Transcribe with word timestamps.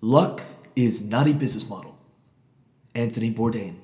Luck 0.00 0.42
is 0.74 1.06
not 1.06 1.28
a 1.28 1.32
business 1.32 1.68
model. 1.70 1.98
Anthony 2.94 3.32
Bourdain. 3.32 3.76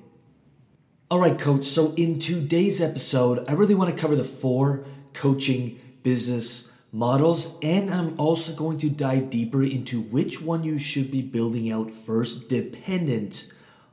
All 1.09 1.19
right, 1.19 1.37
coach. 1.37 1.65
So, 1.65 1.93
in 1.95 2.19
today's 2.19 2.81
episode, 2.81 3.43
I 3.47 3.53
really 3.53 3.75
want 3.75 3.95
to 3.95 3.99
cover 3.99 4.15
the 4.15 4.23
four 4.23 4.85
coaching 5.13 5.79
business 6.03 6.71
models, 6.91 7.57
and 7.63 7.91
I'm 7.91 8.19
also 8.19 8.55
going 8.55 8.77
to 8.79 8.89
dive 8.89 9.31
deeper 9.31 9.63
into 9.63 10.01
which 10.01 10.41
one 10.41 10.63
you 10.63 10.77
should 10.77 11.11
be 11.11 11.21
building 11.21 11.71
out 11.71 11.89
first, 11.89 12.49
dependent 12.49 13.51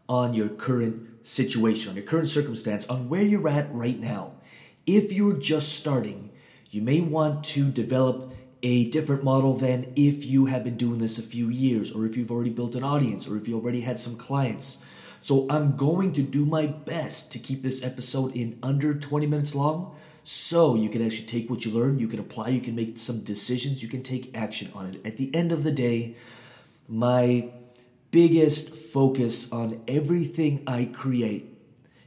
on 0.08 0.34
your 0.34 0.48
current 0.48 1.26
situation, 1.26 1.90
on 1.90 1.96
your 1.96 2.04
current 2.04 2.28
circumstance, 2.28 2.88
on 2.88 3.08
where 3.08 3.22
you're 3.22 3.48
at 3.48 3.72
right 3.72 3.98
now. 3.98 4.32
If 4.86 5.12
you're 5.12 5.36
just 5.36 5.76
starting, 5.76 6.30
you 6.70 6.82
may 6.82 7.00
want 7.00 7.44
to 7.44 7.70
develop 7.70 8.32
a 8.62 8.90
different 8.90 9.24
model 9.24 9.54
than 9.54 9.92
if 9.96 10.24
you 10.26 10.46
have 10.46 10.64
been 10.64 10.76
doing 10.76 10.98
this 10.98 11.18
a 11.18 11.22
few 11.22 11.48
years, 11.48 11.92
or 11.92 12.06
if 12.06 12.16
you've 12.16 12.30
already 12.30 12.50
built 12.50 12.74
an 12.74 12.84
audience, 12.84 13.28
or 13.28 13.36
if 13.36 13.48
you 13.48 13.56
already 13.56 13.80
had 13.80 13.98
some 13.98 14.16
clients. 14.16 14.84
So 15.20 15.46
I'm 15.50 15.76
going 15.76 16.12
to 16.14 16.22
do 16.22 16.46
my 16.46 16.66
best 16.66 17.32
to 17.32 17.38
keep 17.38 17.62
this 17.62 17.84
episode 17.84 18.34
in 18.34 18.58
under 18.62 18.94
20 18.94 19.26
minutes 19.26 19.54
long 19.54 19.94
so 20.22 20.74
you 20.74 20.88
can 20.88 21.04
actually 21.04 21.26
take 21.26 21.48
what 21.48 21.64
you 21.64 21.70
learn, 21.72 21.98
you 21.98 22.08
can 22.08 22.20
apply, 22.20 22.48
you 22.48 22.60
can 22.60 22.74
make 22.76 22.98
some 22.98 23.20
decisions, 23.24 23.82
you 23.82 23.88
can 23.88 24.02
take 24.02 24.36
action 24.36 24.70
on 24.74 24.86
it. 24.86 25.06
At 25.06 25.16
the 25.16 25.34
end 25.34 25.52
of 25.52 25.64
the 25.64 25.72
day, 25.72 26.16
my 26.88 27.50
biggest 28.10 28.74
focus 28.74 29.52
on 29.52 29.82
everything 29.88 30.62
I 30.66 30.84
create 30.92 31.46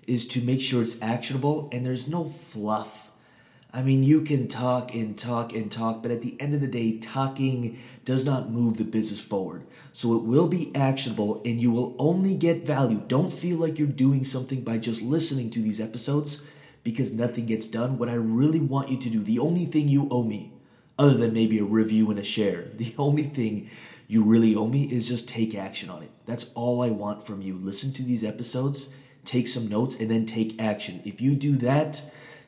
is 0.07 0.27
to 0.29 0.41
make 0.41 0.61
sure 0.61 0.81
it's 0.81 1.01
actionable 1.01 1.69
and 1.71 1.85
there's 1.85 2.09
no 2.09 2.25
fluff 2.25 3.02
I 3.75 3.81
mean, 3.81 4.03
you 4.03 4.21
can 4.21 4.47
talk 4.47 4.93
and 4.93 5.17
talk 5.17 5.51
and 5.53 5.71
talk, 5.71 6.03
but 6.03 6.11
at 6.11 6.21
the 6.21 6.39
end 6.39 6.53
of 6.53 6.61
the 6.61 6.67
day, 6.67 6.99
talking 6.99 7.79
does 8.05 8.23
not 8.23 8.51
move 8.51 8.77
the 8.77 8.83
business 8.83 9.19
forward. 9.19 9.65
So 9.91 10.15
it 10.15 10.23
will 10.23 10.47
be 10.47 10.71
actionable 10.75 11.41
and 11.43 11.59
you 11.59 11.71
will 11.71 11.95
only 11.97 12.35
get 12.35 12.67
value. 12.67 13.01
Don't 13.07 13.33
feel 13.33 13.57
like 13.57 13.79
you're 13.79 13.87
doing 13.87 14.23
something 14.23 14.63
by 14.63 14.77
just 14.77 15.01
listening 15.01 15.49
to 15.51 15.59
these 15.59 15.81
episodes 15.81 16.45
because 16.83 17.13
nothing 17.13 17.47
gets 17.47 17.67
done. 17.67 17.97
What 17.97 18.09
I 18.09 18.15
really 18.15 18.59
want 18.59 18.89
you 18.89 18.97
to 18.97 19.09
do, 19.09 19.23
the 19.23 19.39
only 19.39 19.65
thing 19.65 19.87
you 19.87 20.07
owe 20.11 20.23
me, 20.23 20.53
other 20.99 21.15
than 21.15 21.33
maybe 21.33 21.57
a 21.57 21.63
review 21.63 22.11
and 22.11 22.19
a 22.19 22.23
share, 22.23 22.61
the 22.75 22.93
only 22.99 23.23
thing 23.23 23.69
you 24.07 24.23
really 24.23 24.55
owe 24.55 24.67
me 24.67 24.83
is 24.83 25.07
just 25.07 25.27
take 25.27 25.55
action 25.55 25.89
on 25.89 26.03
it. 26.03 26.11
That's 26.27 26.51
all 26.53 26.83
I 26.83 26.89
want 26.89 27.25
from 27.25 27.41
you. 27.41 27.55
Listen 27.55 27.91
to 27.93 28.03
these 28.03 28.23
episodes, 28.23 28.95
take 29.25 29.47
some 29.47 29.67
notes, 29.67 29.99
and 29.99 30.11
then 30.11 30.27
take 30.27 30.61
action. 30.61 31.01
If 31.05 31.21
you 31.21 31.33
do 31.33 31.55
that, 31.57 32.03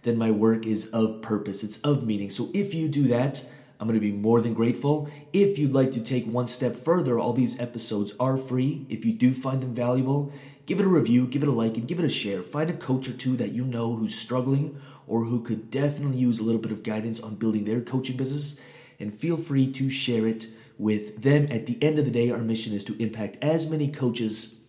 then 0.06 0.18
my 0.18 0.32
work 0.32 0.66
is 0.66 0.92
of 0.92 1.22
purpose, 1.22 1.64
it's 1.64 1.82
of 1.82 2.06
meaning. 2.06 2.30
So 2.30 2.50
if 2.54 2.74
you 2.74 2.88
do 2.88 3.04
that, 3.10 3.46
I'm 3.80 3.88
going 3.88 4.00
to 4.00 4.06
be 4.06 4.14
more 4.14 4.40
than 4.40 4.54
grateful. 4.54 5.10
If 5.34 5.60
you'd 5.60 5.74
like 5.74 5.92
to 5.92 6.04
take 6.04 6.26
one 6.26 6.48
step 6.48 6.76
further, 6.76 7.20
all 7.20 7.34
these 7.34 7.60
episodes 7.60 8.16
are 8.20 8.38
free. 8.38 8.86
If 8.88 9.04
you 9.04 9.14
do 9.14 9.34
find 9.34 9.62
them 9.62 9.74
valuable, 9.74 10.32
give 10.66 10.80
it 10.80 10.86
a 10.86 10.90
review, 10.90 11.28
give 11.28 11.44
it 11.44 11.50
a 11.50 11.52
like, 11.52 11.76
and 11.76 11.88
give 11.88 12.00
it 12.00 12.06
a 12.06 12.10
share. 12.10 12.42
Find 12.42 12.70
a 12.70 12.74
coach 12.74 13.10
or 13.10 13.14
two 13.14 13.36
that 13.38 13.52
you 13.52 13.66
know 13.66 13.96
who's 13.96 14.18
struggling 14.18 14.80
or 15.08 15.26
who 15.26 15.42
could 15.42 15.70
definitely 15.70 16.18
use 16.18 16.40
a 16.40 16.44
little 16.44 16.62
bit 16.62 16.72
of 16.72 16.84
guidance 16.84 17.20
on 17.20 17.36
building 17.36 17.66
their 17.66 17.82
coaching 17.82 18.16
business, 18.16 18.64
and 19.00 19.14
feel 19.14 19.38
free 19.38 19.72
to 19.74 19.90
share 19.90 20.26
it 20.26 20.48
with 20.78 21.24
them. 21.24 21.48
At 21.52 21.66
the 21.66 21.82
end 21.84 22.00
of 22.00 22.06
the 22.06 22.12
day, 22.12 22.32
our 22.32 22.44
mission 22.44 22.74
is 22.74 22.84
to 22.86 23.02
impact 23.02 23.38
as 23.42 23.70
many 23.70 23.92
coaches 23.92 24.62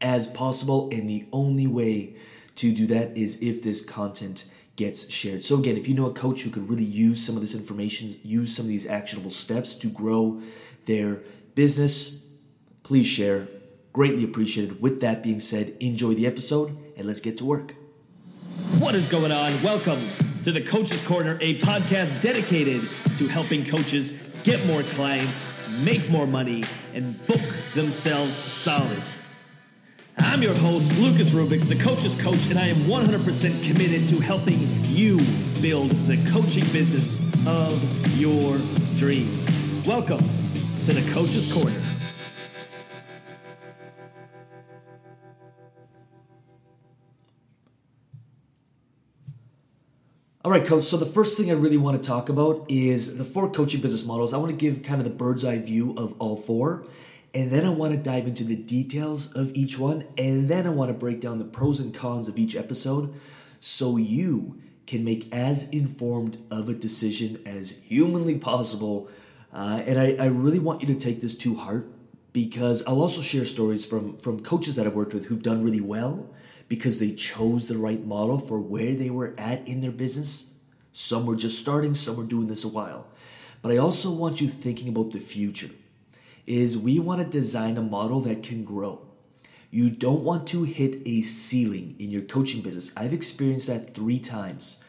as 0.00 0.26
possible, 0.26 0.88
and 0.92 1.08
the 1.08 1.26
only 1.32 1.66
way 1.66 2.16
to 2.56 2.72
do 2.72 2.86
that 2.88 3.16
is 3.16 3.42
if 3.42 3.62
this 3.62 3.84
content 3.84 4.46
gets 4.76 5.10
shared. 5.10 5.42
So, 5.42 5.58
again, 5.58 5.76
if 5.76 5.88
you 5.88 5.94
know 5.94 6.06
a 6.06 6.12
coach 6.12 6.42
who 6.42 6.50
could 6.50 6.68
really 6.68 6.84
use 6.84 7.24
some 7.24 7.34
of 7.34 7.40
this 7.40 7.54
information, 7.54 8.14
use 8.22 8.54
some 8.54 8.64
of 8.64 8.68
these 8.68 8.86
actionable 8.86 9.30
steps 9.30 9.74
to 9.76 9.88
grow 9.88 10.40
their 10.86 11.22
business, 11.54 12.26
please 12.82 13.06
share. 13.06 13.48
Greatly 13.92 14.24
appreciated. 14.24 14.80
With 14.80 15.00
that 15.00 15.22
being 15.22 15.40
said, 15.40 15.76
enjoy 15.80 16.14
the 16.14 16.26
episode 16.26 16.76
and 16.96 17.06
let's 17.06 17.20
get 17.20 17.38
to 17.38 17.44
work. 17.44 17.74
What 18.78 18.94
is 18.94 19.08
going 19.08 19.32
on? 19.32 19.62
Welcome 19.62 20.08
to 20.44 20.52
the 20.52 20.60
Coach's 20.60 21.04
Corner, 21.06 21.36
a 21.40 21.58
podcast 21.58 22.20
dedicated 22.22 22.88
to 23.16 23.28
helping 23.28 23.64
coaches 23.66 24.12
get 24.42 24.64
more 24.64 24.82
clients, 24.82 25.44
make 25.80 26.08
more 26.08 26.26
money, 26.26 26.62
and 26.94 27.26
book 27.26 27.40
themselves 27.74 28.34
solid. 28.34 29.02
I'm 30.30 30.44
your 30.44 30.56
host, 30.58 30.96
Lucas 31.00 31.30
Robak, 31.30 31.66
the 31.66 31.74
coach's 31.74 32.14
coach, 32.20 32.50
and 32.50 32.56
I 32.56 32.68
am 32.68 32.76
100% 32.86 33.64
committed 33.66 34.08
to 34.10 34.22
helping 34.22 34.60
you 34.84 35.18
build 35.60 35.90
the 36.06 36.24
coaching 36.30 36.62
business 36.72 37.18
of 37.48 38.16
your 38.16 38.58
dreams. 38.96 39.88
Welcome 39.88 40.20
to 40.20 40.92
the 40.92 41.02
Coach's 41.12 41.52
Corner. 41.52 41.82
All 50.44 50.52
right, 50.52 50.64
coach. 50.64 50.84
So, 50.84 50.96
the 50.96 51.06
first 51.06 51.36
thing 51.36 51.50
I 51.50 51.54
really 51.54 51.76
want 51.76 52.00
to 52.00 52.08
talk 52.08 52.28
about 52.28 52.70
is 52.70 53.18
the 53.18 53.24
four 53.24 53.50
coaching 53.50 53.80
business 53.80 54.06
models. 54.06 54.32
I 54.32 54.36
want 54.36 54.52
to 54.52 54.56
give 54.56 54.84
kind 54.84 55.00
of 55.00 55.08
the 55.08 55.14
bird's 55.14 55.44
eye 55.44 55.58
view 55.58 55.92
of 55.96 56.14
all 56.20 56.36
four 56.36 56.84
and 57.32 57.50
then 57.50 57.64
I 57.64 57.70
want 57.70 57.94
to 57.94 57.98
dive 57.98 58.26
into 58.26 58.44
the 58.44 58.56
details 58.56 59.34
of 59.34 59.54
each 59.54 59.78
one. 59.78 60.04
And 60.18 60.48
then 60.48 60.66
I 60.66 60.70
want 60.70 60.90
to 60.90 60.94
break 60.94 61.20
down 61.20 61.38
the 61.38 61.44
pros 61.44 61.78
and 61.78 61.94
cons 61.94 62.28
of 62.28 62.38
each 62.38 62.56
episode 62.56 63.14
so 63.60 63.96
you 63.96 64.60
can 64.86 65.04
make 65.04 65.32
as 65.32 65.70
informed 65.70 66.38
of 66.50 66.68
a 66.68 66.74
decision 66.74 67.40
as 67.46 67.78
humanly 67.82 68.38
possible. 68.38 69.08
Uh, 69.52 69.82
and 69.86 70.00
I, 70.00 70.24
I 70.24 70.26
really 70.26 70.58
want 70.58 70.80
you 70.80 70.88
to 70.88 70.96
take 70.96 71.20
this 71.20 71.36
to 71.38 71.54
heart 71.54 71.86
because 72.32 72.84
I'll 72.86 73.00
also 73.00 73.22
share 73.22 73.44
stories 73.44 73.86
from, 73.86 74.16
from 74.16 74.40
coaches 74.40 74.76
that 74.76 74.86
I've 74.86 74.94
worked 74.94 75.14
with 75.14 75.26
who've 75.26 75.42
done 75.42 75.62
really 75.62 75.80
well 75.80 76.30
because 76.68 76.98
they 76.98 77.12
chose 77.12 77.68
the 77.68 77.78
right 77.78 78.04
model 78.04 78.38
for 78.38 78.60
where 78.60 78.94
they 78.94 79.10
were 79.10 79.34
at 79.38 79.66
in 79.68 79.80
their 79.80 79.92
business. 79.92 80.60
Some 80.92 81.26
were 81.26 81.36
just 81.36 81.60
starting, 81.60 81.94
some 81.94 82.16
were 82.16 82.24
doing 82.24 82.48
this 82.48 82.64
a 82.64 82.68
while. 82.68 83.06
But 83.62 83.72
I 83.72 83.76
also 83.76 84.12
want 84.12 84.40
you 84.40 84.48
thinking 84.48 84.88
about 84.88 85.12
the 85.12 85.20
future 85.20 85.70
is 86.50 86.76
we 86.76 86.98
want 86.98 87.22
to 87.22 87.38
design 87.38 87.76
a 87.76 87.82
model 87.82 88.20
that 88.22 88.42
can 88.42 88.64
grow. 88.64 89.06
You 89.70 89.88
don't 89.88 90.24
want 90.24 90.48
to 90.48 90.64
hit 90.64 91.00
a 91.06 91.20
ceiling 91.20 91.94
in 92.00 92.10
your 92.10 92.22
coaching 92.22 92.60
business. 92.60 92.92
I've 92.96 93.12
experienced 93.12 93.68
that 93.68 93.94
three 93.94 94.18
times. 94.18 94.82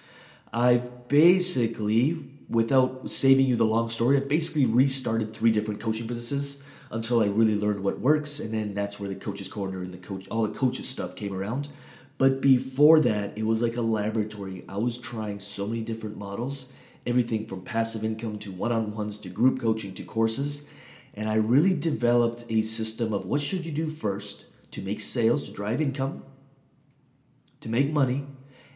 I've 0.51 1.07
basically, 1.07 2.25
without 2.49 3.11
saving 3.11 3.45
you 3.45 3.55
the 3.55 3.63
long 3.63 3.91
story, 3.91 4.17
I 4.17 4.21
basically 4.21 4.65
restarted 4.65 5.35
three 5.35 5.51
different 5.51 5.79
coaching 5.79 6.07
businesses 6.07 6.67
until 6.89 7.21
I 7.21 7.27
really 7.27 7.55
learned 7.55 7.83
what 7.83 7.99
works, 7.99 8.39
and 8.39 8.51
then 8.51 8.73
that's 8.73 8.99
where 8.99 9.07
the 9.07 9.15
coach's 9.15 9.47
corner 9.47 9.83
and 9.83 9.93
the 9.93 9.99
coach, 9.99 10.27
all 10.29 10.47
the 10.47 10.57
coaches 10.57 10.89
stuff 10.89 11.15
came 11.15 11.31
around. 11.31 11.69
But 12.17 12.41
before 12.41 12.99
that, 13.01 13.37
it 13.37 13.43
was 13.43 13.61
like 13.61 13.77
a 13.77 13.81
laboratory. 13.81 14.65
I 14.67 14.77
was 14.77 14.97
trying 14.97 15.39
so 15.39 15.67
many 15.67 15.83
different 15.83 16.17
models, 16.17 16.73
everything 17.05 17.45
from 17.45 17.61
passive 17.61 18.03
income 18.03 18.39
to 18.39 18.51
one-on-ones 18.51 19.19
to 19.19 19.29
group 19.29 19.61
coaching 19.61 19.93
to 19.93 20.03
courses 20.03 20.67
and 21.13 21.27
I 21.27 21.35
really 21.35 21.73
developed 21.73 22.45
a 22.49 22.61
system 22.61 23.13
of 23.13 23.25
what 23.25 23.41
should 23.41 23.65
you 23.65 23.71
do 23.71 23.89
first 23.89 24.45
to 24.71 24.81
make 24.81 25.01
sales, 25.01 25.47
to 25.47 25.53
drive 25.53 25.81
income, 25.81 26.23
to 27.59 27.69
make 27.69 27.91
money, 27.91 28.25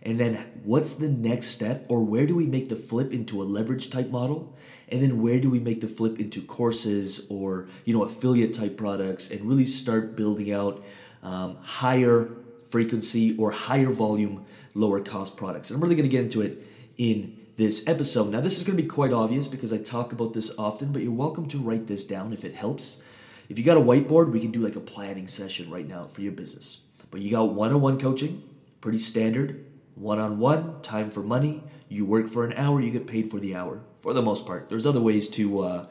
and 0.05 0.19
then 0.19 0.35
what's 0.63 0.93
the 0.93 1.09
next 1.09 1.47
step 1.47 1.83
or 1.89 2.03
where 2.03 2.27
do 2.27 2.35
we 2.35 2.45
make 2.45 2.69
the 2.69 2.75
flip 2.75 3.11
into 3.11 3.41
a 3.41 3.45
leverage 3.45 3.89
type 3.89 4.09
model? 4.09 4.55
And 4.89 5.01
then 5.01 5.21
where 5.21 5.39
do 5.39 5.49
we 5.49 5.59
make 5.59 5.81
the 5.81 5.87
flip 5.87 6.19
into 6.19 6.41
courses 6.43 7.25
or 7.29 7.67
you 7.85 7.93
know 7.93 8.03
affiliate 8.03 8.53
type 8.53 8.77
products 8.77 9.31
and 9.31 9.41
really 9.41 9.65
start 9.65 10.15
building 10.15 10.51
out 10.51 10.83
um, 11.23 11.57
higher 11.61 12.29
frequency 12.67 13.35
or 13.37 13.49
higher 13.49 13.89
volume 13.89 14.45
lower 14.75 14.99
cost 14.99 15.37
products? 15.37 15.71
And 15.71 15.77
i'm 15.77 15.81
really 15.81 15.95
going 15.95 16.07
to 16.07 16.15
get 16.15 16.23
into 16.23 16.41
it 16.41 16.63
in 16.97 17.35
this 17.57 17.87
episode. 17.87 18.31
Now, 18.31 18.41
this 18.41 18.57
is 18.57 18.63
going 18.63 18.75
to 18.77 18.83
be 18.83 18.89
quite 18.89 19.13
obvious 19.13 19.47
because 19.47 19.71
I 19.71 19.77
talk 19.77 20.11
about 20.11 20.33
this 20.33 20.57
often, 20.59 20.91
but 20.91 21.01
you're 21.01 21.13
welcome 21.13 21.47
to 21.49 21.57
write 21.57 21.87
this 21.87 22.03
down 22.03 22.33
if 22.33 22.43
it 22.43 22.55
helps. 22.55 23.03
If 23.47 23.57
you 23.57 23.63
got 23.63 23.77
a 23.77 23.81
whiteboard, 23.81 24.31
we 24.31 24.39
can 24.39 24.51
do 24.51 24.59
like 24.59 24.75
a 24.75 24.81
planning 24.81 25.27
session 25.27 25.69
right 25.69 25.87
now 25.87 26.05
for 26.05 26.21
your 26.21 26.33
business. 26.33 26.83
But 27.11 27.21
you 27.21 27.31
got 27.31 27.53
one 27.53 27.71
on 27.71 27.81
one 27.81 27.99
coaching, 27.99 28.43
pretty 28.81 28.97
standard, 28.97 29.65
one 29.93 30.19
on 30.19 30.39
one, 30.39 30.81
time 30.81 31.09
for 31.09 31.21
money. 31.21 31.63
You 31.87 32.05
work 32.05 32.27
for 32.27 32.45
an 32.45 32.53
hour, 32.53 32.81
you 32.81 32.91
get 32.91 33.07
paid 33.07 33.29
for 33.29 33.39
the 33.39 33.55
hour 33.55 33.81
for 33.99 34.13
the 34.13 34.21
most 34.21 34.45
part. 34.45 34.67
There's 34.67 34.85
other 34.85 35.01
ways 35.01 35.27
to. 35.29 35.59
Uh, 35.61 35.87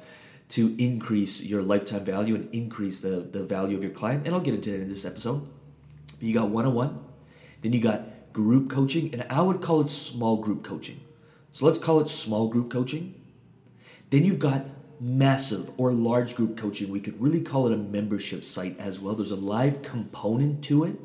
to 0.47 0.75
increase 0.79 1.43
your 1.43 1.63
lifetime 1.63 2.05
value 2.05 2.35
and 2.35 2.55
increase 2.55 3.01
the, 3.01 3.21
the 3.21 3.43
value 3.43 3.77
of 3.77 3.83
your 3.83 3.93
client. 3.93 4.27
And 4.27 4.35
I'll 4.35 4.43
get 4.43 4.55
into 4.55 4.75
it 4.75 4.81
in 4.81 4.89
this 4.89 5.05
episode. 5.05 5.49
You 6.21 6.35
got 6.35 6.51
one 6.51 6.67
on 6.67 6.75
one, 6.75 7.05
then 7.63 7.73
you 7.73 7.81
got 7.81 8.33
group 8.33 8.71
coaching, 8.71 9.13
and 9.15 9.25
I 9.31 9.41
would 9.41 9.63
call 9.63 9.81
it 9.81 9.91
small 9.91 10.37
group 10.37 10.63
coaching. 10.63 11.01
So 11.55 11.67
let's 11.67 11.79
call 11.79 12.01
it 12.01 12.09
small 12.09 12.49
group 12.49 12.69
coaching. 12.69 13.15
Then 14.11 14.25
you've 14.25 14.41
got 14.41 14.67
massive 15.01 15.71
or 15.79 15.93
large 15.93 16.35
group 16.35 16.57
coaching. 16.57 16.91
We 16.91 16.99
could 16.99 17.21
really 17.23 17.43
call 17.43 17.69
it 17.69 17.73
a 17.73 17.77
membership 17.77 18.45
site 18.45 18.77
as 18.81 18.99
well. 18.99 19.15
There's 19.15 19.31
a 19.31 19.37
live 19.37 19.81
component 19.81 20.65
to 20.65 20.83
it. 20.83 20.97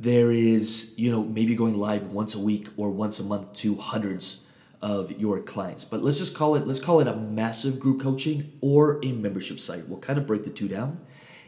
There 0.00 0.32
is, 0.32 0.94
you 0.96 1.10
know, 1.10 1.22
maybe 1.22 1.54
going 1.54 1.76
live 1.78 2.12
once 2.12 2.34
a 2.34 2.40
week 2.40 2.68
or 2.78 2.90
once 2.90 3.20
a 3.20 3.24
month 3.24 3.52
to 3.56 3.74
hundreds 3.74 4.46
of 4.80 5.12
your 5.12 5.42
clients. 5.42 5.84
But 5.84 6.02
let's 6.02 6.16
just 6.16 6.34
call 6.34 6.54
it 6.54 6.66
let's 6.66 6.80
call 6.80 7.00
it 7.00 7.08
a 7.08 7.14
massive 7.14 7.78
group 7.78 8.00
coaching 8.00 8.50
or 8.62 9.04
a 9.04 9.12
membership 9.12 9.60
site. 9.60 9.86
We'll 9.86 9.98
kind 9.98 10.18
of 10.18 10.26
break 10.26 10.44
the 10.44 10.50
two 10.50 10.66
down. 10.66 10.98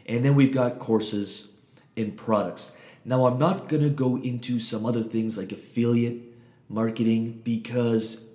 And 0.05 0.23
then 0.23 0.35
we've 0.35 0.53
got 0.53 0.77
courses 0.77 1.57
and 1.97 2.15
products. 2.15 2.77
Now 3.03 3.25
I'm 3.25 3.39
not 3.39 3.67
going 3.67 3.81
to 3.81 3.89
go 3.89 4.17
into 4.17 4.59
some 4.59 4.85
other 4.85 5.01
things 5.01 5.39
like 5.39 5.51
affiliate 5.51 6.30
marketing 6.71 7.41
because 7.43 8.29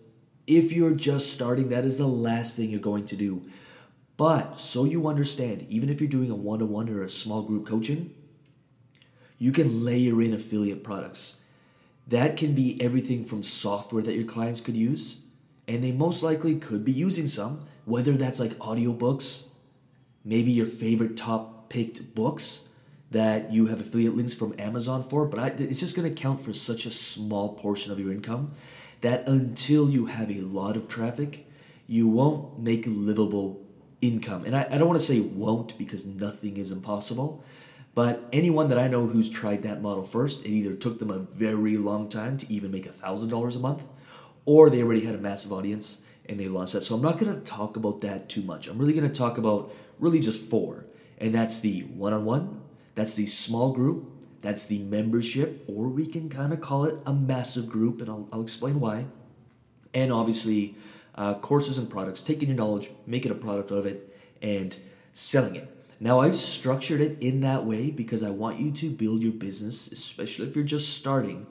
if 0.46 0.72
you're 0.72 0.94
just 0.94 1.32
starting 1.32 1.70
that 1.70 1.84
is 1.84 1.98
the 1.98 2.06
last 2.06 2.56
thing 2.56 2.70
you're 2.70 2.80
going 2.80 3.06
to 3.06 3.16
do. 3.16 3.42
But 4.16 4.58
so 4.58 4.84
you 4.84 5.08
understand, 5.08 5.66
even 5.68 5.90
if 5.90 6.00
you're 6.00 6.08
doing 6.08 6.30
a 6.30 6.36
one-to-one 6.36 6.88
or 6.88 7.02
a 7.02 7.08
small 7.08 7.42
group 7.42 7.66
coaching, 7.66 8.14
you 9.38 9.52
can 9.52 9.84
layer 9.84 10.22
in 10.22 10.32
affiliate 10.32 10.84
products. 10.84 11.40
That 12.08 12.36
can 12.36 12.54
be 12.54 12.80
everything 12.80 13.24
from 13.24 13.42
software 13.42 14.02
that 14.02 14.14
your 14.14 14.24
clients 14.24 14.60
could 14.60 14.76
use, 14.76 15.28
and 15.68 15.82
they 15.82 15.92
most 15.92 16.22
likely 16.22 16.58
could 16.58 16.84
be 16.84 16.92
using 16.92 17.26
some, 17.26 17.66
whether 17.84 18.12
that's 18.12 18.40
like 18.40 18.52
audiobooks, 18.52 19.48
maybe 20.24 20.52
your 20.52 20.66
favorite 20.66 21.16
top 21.16 21.68
picked 21.68 22.14
books 22.14 22.65
that 23.10 23.52
you 23.52 23.66
have 23.66 23.80
affiliate 23.80 24.16
links 24.16 24.34
from 24.34 24.54
Amazon 24.58 25.02
for, 25.02 25.26
but 25.26 25.38
I, 25.38 25.46
it's 25.48 25.80
just 25.80 25.96
going 25.96 26.12
to 26.12 26.20
count 26.20 26.40
for 26.40 26.52
such 26.52 26.86
a 26.86 26.90
small 26.90 27.54
portion 27.54 27.92
of 27.92 28.00
your 28.00 28.10
income 28.10 28.52
that 29.00 29.28
until 29.28 29.88
you 29.88 30.06
have 30.06 30.30
a 30.30 30.40
lot 30.40 30.76
of 30.76 30.88
traffic, 30.88 31.46
you 31.86 32.08
won't 32.08 32.58
make 32.58 32.84
livable 32.86 33.64
income. 34.00 34.44
And 34.44 34.56
I, 34.56 34.66
I 34.70 34.78
don't 34.78 34.88
want 34.88 34.98
to 34.98 35.06
say 35.06 35.20
won't 35.20 35.78
because 35.78 36.04
nothing 36.04 36.56
is 36.56 36.72
impossible, 36.72 37.44
but 37.94 38.28
anyone 38.32 38.68
that 38.68 38.78
I 38.78 38.88
know 38.88 39.06
who's 39.06 39.30
tried 39.30 39.62
that 39.62 39.80
model 39.80 40.02
first, 40.02 40.44
it 40.44 40.50
either 40.50 40.74
took 40.74 40.98
them 40.98 41.10
a 41.10 41.18
very 41.18 41.78
long 41.78 42.08
time 42.08 42.36
to 42.38 42.52
even 42.52 42.70
make 42.70 42.90
$1,000 42.90 43.56
a 43.56 43.58
month, 43.58 43.84
or 44.44 44.68
they 44.68 44.82
already 44.82 45.04
had 45.04 45.14
a 45.14 45.18
massive 45.18 45.52
audience 45.52 46.06
and 46.28 46.38
they 46.38 46.48
launched 46.48 46.74
that. 46.74 46.82
So 46.82 46.94
I'm 46.94 47.02
not 47.02 47.18
going 47.18 47.34
to 47.34 47.40
talk 47.40 47.76
about 47.76 48.00
that 48.02 48.28
too 48.28 48.42
much. 48.42 48.66
I'm 48.66 48.78
really 48.78 48.92
going 48.92 49.08
to 49.08 49.14
talk 49.14 49.38
about 49.38 49.72
really 49.98 50.20
just 50.20 50.50
four. 50.50 50.86
And 51.18 51.34
that's 51.34 51.60
the 51.60 51.82
one 51.82 52.12
on 52.12 52.24
one, 52.24 52.55
that's 52.96 53.14
the 53.14 53.26
small 53.26 53.72
group, 53.72 54.10
that's 54.40 54.66
the 54.66 54.80
membership, 54.80 55.64
or 55.68 55.88
we 55.88 56.06
can 56.06 56.28
kind 56.28 56.52
of 56.52 56.60
call 56.60 56.84
it 56.86 56.98
a 57.06 57.12
massive 57.12 57.68
group, 57.68 58.00
and 58.00 58.10
I'll, 58.10 58.28
I'll 58.32 58.42
explain 58.42 58.80
why. 58.80 59.06
And 59.94 60.10
obviously, 60.10 60.74
uh, 61.14 61.34
courses 61.34 61.78
and 61.78 61.88
products, 61.88 62.22
taking 62.22 62.48
your 62.48 62.56
knowledge, 62.56 62.90
making 63.06 63.30
a 63.30 63.36
product 63.36 63.70
of 63.70 63.86
it, 63.86 64.18
and 64.42 64.76
selling 65.12 65.56
it. 65.56 65.68
Now, 66.00 66.20
I've 66.20 66.34
structured 66.34 67.00
it 67.00 67.22
in 67.22 67.40
that 67.40 67.64
way 67.64 67.90
because 67.90 68.22
I 68.22 68.30
want 68.30 68.58
you 68.58 68.70
to 68.72 68.90
build 68.90 69.22
your 69.22 69.32
business, 69.32 69.92
especially 69.92 70.48
if 70.48 70.56
you're 70.56 70.64
just 70.64 70.96
starting, 70.96 71.46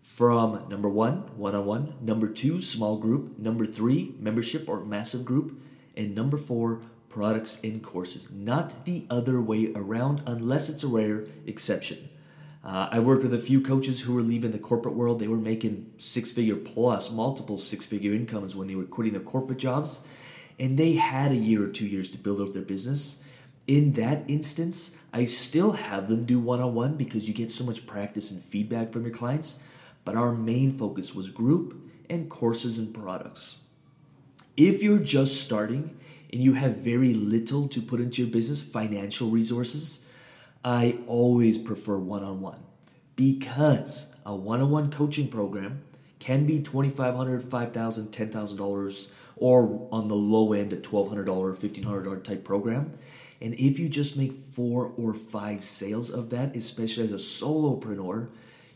from 0.00 0.68
number 0.68 0.88
one, 0.88 1.18
one 1.36 1.54
on 1.54 1.66
one, 1.66 1.94
number 2.00 2.28
two, 2.28 2.60
small 2.60 2.96
group, 2.96 3.38
number 3.38 3.66
three, 3.66 4.14
membership 4.18 4.68
or 4.68 4.84
massive 4.84 5.24
group, 5.24 5.60
and 5.96 6.14
number 6.14 6.38
four, 6.38 6.82
products 7.08 7.60
and 7.62 7.82
courses. 7.82 8.30
Not 8.30 8.84
the 8.84 9.06
other 9.10 9.40
way 9.40 9.72
around, 9.74 10.22
unless 10.26 10.68
it's 10.68 10.84
a 10.84 10.88
rare 10.88 11.26
exception. 11.46 12.08
Uh, 12.64 12.88
I 12.90 13.00
worked 13.00 13.22
with 13.22 13.34
a 13.34 13.38
few 13.38 13.60
coaches 13.60 14.00
who 14.00 14.14
were 14.14 14.22
leaving 14.22 14.50
the 14.50 14.58
corporate 14.58 14.94
world. 14.94 15.20
They 15.20 15.28
were 15.28 15.38
making 15.38 15.92
six 15.96 16.30
figure 16.32 16.56
plus, 16.56 17.10
multiple 17.10 17.56
six 17.56 17.86
figure 17.86 18.12
incomes 18.12 18.54
when 18.54 18.68
they 18.68 18.74
were 18.74 18.84
quitting 18.84 19.12
their 19.12 19.22
corporate 19.22 19.58
jobs. 19.58 20.00
And 20.58 20.76
they 20.76 20.94
had 20.94 21.30
a 21.32 21.36
year 21.36 21.64
or 21.64 21.68
two 21.68 21.86
years 21.86 22.10
to 22.10 22.18
build 22.18 22.40
out 22.40 22.52
their 22.52 22.62
business 22.62 23.24
in 23.68 23.92
that 23.92 24.28
instance, 24.28 25.00
I 25.12 25.26
still 25.26 25.72
have 25.72 26.08
them 26.08 26.24
do 26.24 26.40
one 26.40 26.60
on 26.60 26.74
one 26.74 26.96
because 26.96 27.28
you 27.28 27.34
get 27.34 27.52
so 27.52 27.64
much 27.64 27.86
practice 27.86 28.30
and 28.30 28.42
feedback 28.42 28.90
from 28.90 29.04
your 29.04 29.12
clients. 29.12 29.62
But 30.06 30.16
our 30.16 30.32
main 30.32 30.70
focus 30.70 31.14
was 31.14 31.28
group 31.28 31.78
and 32.08 32.30
courses 32.30 32.78
and 32.78 32.94
products. 32.94 33.58
If 34.56 34.82
you're 34.82 34.98
just 34.98 35.42
starting 35.42 35.94
and 36.32 36.42
you 36.42 36.54
have 36.54 36.76
very 36.76 37.14
little 37.14 37.68
to 37.68 37.80
put 37.80 38.00
into 38.00 38.22
your 38.22 38.30
business, 38.30 38.62
financial 38.62 39.30
resources, 39.30 40.10
I 40.64 40.98
always 41.06 41.58
prefer 41.58 41.98
one 41.98 42.22
on 42.22 42.40
one 42.40 42.60
because 43.16 44.14
a 44.26 44.34
one 44.34 44.60
on 44.60 44.70
one 44.70 44.90
coaching 44.90 45.28
program 45.28 45.82
can 46.18 46.46
be 46.46 46.60
$2,500, 46.60 47.42
$5,000, 47.42 48.08
$10,000, 48.08 49.10
or 49.36 49.88
on 49.92 50.08
the 50.08 50.16
low 50.16 50.52
end, 50.52 50.72
a 50.72 50.76
$1,200, 50.76 51.24
$1,500 51.24 52.24
type 52.24 52.44
program 52.44 52.92
and 53.40 53.54
if 53.54 53.78
you 53.78 53.88
just 53.88 54.16
make 54.16 54.32
four 54.32 54.92
or 54.96 55.14
five 55.14 55.62
sales 55.62 56.10
of 56.10 56.30
that, 56.30 56.56
especially 56.56 57.04
as 57.04 57.12
a 57.12 57.16
solopreneur, 57.16 58.30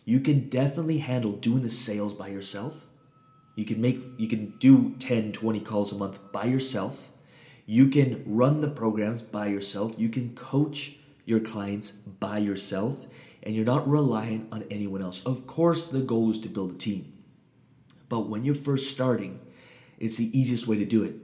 you 0.05 0.20
can 0.20 0.48
definitely 0.48 0.98
handle 0.98 1.32
doing 1.32 1.62
the 1.62 1.70
sales 1.70 2.14
by 2.14 2.28
yourself. 2.28 2.87
You 3.56 3.64
can 3.64 3.81
make 3.81 4.00
you 4.16 4.28
can 4.28 4.55
do 4.58 4.94
10, 4.98 5.32
20 5.32 5.60
calls 5.60 5.93
a 5.93 5.96
month 5.96 6.20
by 6.32 6.44
yourself. 6.44 7.12
You 7.67 7.88
can 7.88 8.23
run 8.26 8.61
the 8.61 8.70
programs 8.70 9.23
by 9.23 9.47
yourself. 9.47 9.94
You 9.97 10.09
can 10.09 10.35
coach 10.35 10.97
your 11.25 11.41
clients 11.41 11.93
by 11.93 12.38
yourself 12.38 13.06
and 13.43 13.55
you're 13.55 13.64
not 13.64 13.88
reliant 13.88 14.53
on 14.53 14.64
anyone 14.70 15.03
else. 15.03 15.25
Of 15.25 15.47
course, 15.47 15.87
the 15.87 16.00
goal 16.00 16.31
is 16.31 16.38
to 16.41 16.49
build 16.49 16.73
a 16.73 16.79
team. 16.79 17.12
But 18.09 18.29
when 18.29 18.44
you're 18.44 18.55
first 18.55 18.91
starting, 18.91 19.41
it's 19.99 20.17
the 20.17 20.37
easiest 20.38 20.67
way 20.67 20.76
to 20.79 20.85
do 20.85 21.03
it. 21.03 21.14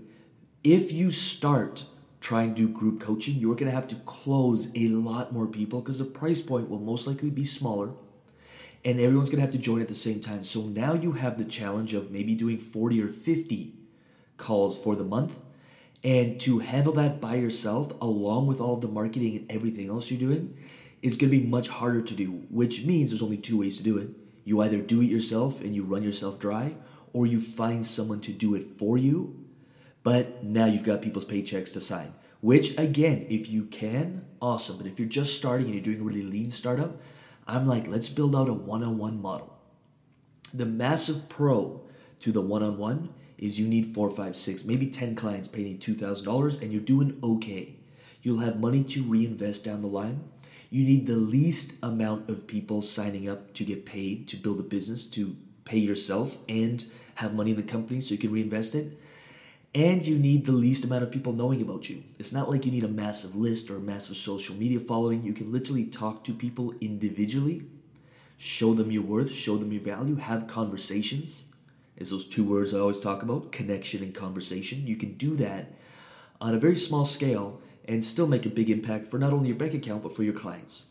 If 0.64 0.92
you 0.92 1.10
start 1.10 1.84
trying 2.20 2.54
to 2.54 2.66
do 2.66 2.68
group 2.68 3.00
coaching, 3.00 3.36
you're 3.36 3.54
going 3.54 3.70
to 3.70 3.74
have 3.74 3.88
to 3.88 3.96
close 3.96 4.72
a 4.74 4.88
lot 4.88 5.32
more 5.32 5.46
people 5.46 5.80
because 5.80 5.98
the 5.98 6.04
price 6.04 6.40
point 6.40 6.68
will 6.68 6.80
most 6.80 7.06
likely 7.06 7.30
be 7.30 7.44
smaller 7.44 7.92
and 8.84 9.00
everyone's 9.00 9.28
going 9.28 9.40
to 9.40 9.44
have 9.44 9.52
to 9.52 9.58
join 9.58 9.80
at 9.80 9.88
the 9.88 9.94
same 9.94 10.20
time. 10.20 10.44
So 10.44 10.62
now 10.62 10.94
you 10.94 11.12
have 11.12 11.38
the 11.38 11.44
challenge 11.44 11.94
of 11.94 12.10
maybe 12.10 12.34
doing 12.34 12.58
40 12.58 13.02
or 13.02 13.08
50 13.08 13.74
calls 14.36 14.82
for 14.82 14.96
the 14.96 15.04
month. 15.04 15.38
And 16.04 16.40
to 16.42 16.60
handle 16.60 16.92
that 16.94 17.20
by 17.20 17.34
yourself, 17.34 17.92
along 18.00 18.46
with 18.46 18.60
all 18.60 18.76
the 18.76 18.88
marketing 18.88 19.36
and 19.36 19.50
everything 19.50 19.88
else 19.88 20.10
you're 20.10 20.20
doing, 20.20 20.56
is 21.02 21.16
going 21.16 21.30
to 21.30 21.38
be 21.38 21.46
much 21.46 21.68
harder 21.68 22.02
to 22.02 22.14
do, 22.14 22.30
which 22.50 22.84
means 22.84 23.10
there's 23.10 23.22
only 23.22 23.36
two 23.36 23.58
ways 23.58 23.76
to 23.78 23.82
do 23.82 23.98
it. 23.98 24.10
You 24.44 24.60
either 24.60 24.80
do 24.80 25.00
it 25.02 25.06
yourself 25.06 25.60
and 25.60 25.74
you 25.74 25.84
run 25.84 26.02
yourself 26.02 26.38
dry, 26.38 26.74
or 27.12 27.26
you 27.26 27.40
find 27.40 27.84
someone 27.84 28.20
to 28.22 28.32
do 28.32 28.54
it 28.54 28.64
for 28.64 28.96
you 28.96 29.48
but 30.08 30.42
now 30.42 30.64
you've 30.64 30.84
got 30.84 31.02
people's 31.02 31.26
paychecks 31.26 31.72
to 31.74 31.80
sign, 31.80 32.12
which 32.40 32.78
again, 32.78 33.26
if 33.28 33.50
you 33.50 33.64
can, 33.64 34.24
awesome. 34.40 34.78
But 34.78 34.86
if 34.86 34.98
you're 34.98 35.06
just 35.06 35.36
starting 35.36 35.66
and 35.66 35.74
you're 35.74 35.84
doing 35.84 36.00
a 36.00 36.02
really 36.02 36.22
lean 36.22 36.50
startup, 36.50 37.00
I'm 37.46 37.66
like, 37.66 37.88
let's 37.88 38.08
build 38.08 38.34
out 38.34 38.48
a 38.48 38.54
one 38.54 38.82
on 38.82 38.96
one 38.98 39.20
model. 39.20 39.54
The 40.54 40.66
massive 40.66 41.28
pro 41.28 41.82
to 42.20 42.32
the 42.32 42.40
one 42.40 42.62
on 42.62 42.78
one 42.78 43.12
is 43.38 43.58
you 43.58 43.68
need 43.68 43.86
four, 43.86 44.10
five, 44.10 44.36
six, 44.36 44.64
maybe 44.64 44.86
10 44.86 45.14
clients 45.14 45.48
paying 45.48 45.68
you 45.68 45.78
$2,000 45.78 46.62
and 46.62 46.72
you're 46.72 46.80
doing 46.80 47.18
okay. 47.22 47.76
You'll 48.22 48.40
have 48.40 48.58
money 48.58 48.82
to 48.84 49.02
reinvest 49.02 49.64
down 49.64 49.82
the 49.82 49.88
line. 49.88 50.20
You 50.70 50.84
need 50.84 51.06
the 51.06 51.16
least 51.16 51.74
amount 51.82 52.28
of 52.28 52.46
people 52.46 52.82
signing 52.82 53.28
up 53.28 53.54
to 53.54 53.64
get 53.64 53.86
paid 53.86 54.28
to 54.28 54.36
build 54.36 54.60
a 54.60 54.64
business, 54.64 55.06
to 55.10 55.36
pay 55.64 55.78
yourself 55.78 56.38
and 56.48 56.84
have 57.16 57.34
money 57.34 57.52
in 57.52 57.56
the 57.56 57.62
company 57.62 58.00
so 58.00 58.12
you 58.12 58.18
can 58.18 58.32
reinvest 58.32 58.74
it 58.74 58.98
and 59.74 60.06
you 60.06 60.18
need 60.18 60.46
the 60.46 60.52
least 60.52 60.84
amount 60.84 61.02
of 61.02 61.10
people 61.10 61.32
knowing 61.32 61.60
about 61.60 61.90
you. 61.90 62.02
It's 62.18 62.32
not 62.32 62.50
like 62.50 62.64
you 62.64 62.72
need 62.72 62.84
a 62.84 62.88
massive 62.88 63.34
list 63.34 63.70
or 63.70 63.76
a 63.76 63.80
massive 63.80 64.16
social 64.16 64.54
media 64.54 64.80
following. 64.80 65.22
You 65.24 65.34
can 65.34 65.52
literally 65.52 65.84
talk 65.84 66.24
to 66.24 66.32
people 66.32 66.74
individually, 66.80 67.64
show 68.38 68.72
them 68.74 68.90
your 68.90 69.02
worth, 69.02 69.30
show 69.30 69.56
them 69.56 69.72
your 69.72 69.82
value, 69.82 70.16
have 70.16 70.46
conversations. 70.46 71.44
Is 71.98 72.10
those 72.10 72.28
two 72.28 72.44
words 72.44 72.72
I 72.72 72.78
always 72.78 73.00
talk 73.00 73.22
about 73.22 73.52
connection 73.52 74.02
and 74.02 74.14
conversation. 74.14 74.86
You 74.86 74.96
can 74.96 75.14
do 75.14 75.36
that 75.36 75.74
on 76.40 76.54
a 76.54 76.60
very 76.60 76.76
small 76.76 77.04
scale 77.04 77.60
and 77.86 78.04
still 78.04 78.28
make 78.28 78.46
a 78.46 78.50
big 78.50 78.70
impact 78.70 79.08
for 79.08 79.18
not 79.18 79.32
only 79.32 79.48
your 79.48 79.56
bank 79.56 79.74
account 79.74 80.02
but 80.04 80.14
for 80.14 80.22
your 80.22 80.34
clients. 80.34 80.84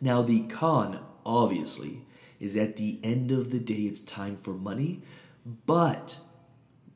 Now, 0.00 0.22
the 0.22 0.42
con, 0.48 1.00
obviously, 1.24 2.02
is 2.40 2.56
at 2.56 2.76
the 2.76 2.98
end 3.02 3.30
of 3.30 3.50
the 3.50 3.60
day, 3.60 3.82
it's 3.82 4.00
time 4.00 4.36
for 4.36 4.52
money, 4.52 5.02
but 5.64 6.18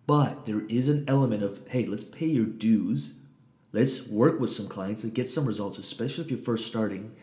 but 0.07 0.45
there 0.45 0.67
is 0.67 0.89
an 0.89 1.05
element 1.07 1.45
of, 1.45 1.69
hey, 1.69 1.87
let's 1.87 2.03
pay 2.03 2.27
your 2.27 2.47
dues. 2.47 3.21
Let's 3.73 4.09
work 4.09 4.41
with 4.41 4.51
some 4.51 4.67
clients 4.67 5.05
and 5.05 5.15
get 5.15 5.29
some 5.29 5.47
results, 5.47 5.79
especially 5.79 6.25
if 6.25 6.31
you're 6.33 6.41
first 6.41 6.67
starting. 6.67 7.15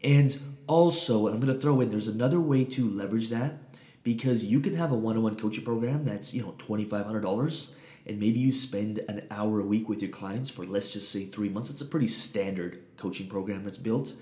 And 0.00 0.38
also, 0.68 1.26
I'm 1.26 1.40
going 1.40 1.52
to 1.52 1.60
throw 1.60 1.80
in 1.80 1.90
there's 1.90 2.06
another 2.06 2.40
way 2.40 2.64
to 2.64 2.88
leverage 2.88 3.30
that 3.30 3.65
because 4.06 4.44
you 4.44 4.60
can 4.60 4.76
have 4.76 4.92
a 4.92 4.96
one-on-one 4.96 5.34
coaching 5.34 5.64
program 5.64 6.04
that's, 6.04 6.32
you 6.32 6.40
know, 6.40 6.52
$2500 6.52 7.74
and 8.06 8.20
maybe 8.20 8.38
you 8.38 8.52
spend 8.52 9.00
an 9.08 9.26
hour 9.32 9.58
a 9.58 9.66
week 9.66 9.88
with 9.88 10.00
your 10.00 10.12
clients 10.12 10.48
for 10.48 10.64
let's 10.64 10.92
just 10.92 11.10
say 11.10 11.24
3 11.24 11.48
months. 11.48 11.70
It's 11.70 11.80
a 11.80 11.86
pretty 11.86 12.06
standard 12.06 12.78
coaching 12.96 13.26
program 13.26 13.64
that's 13.64 13.78
built 13.78 14.12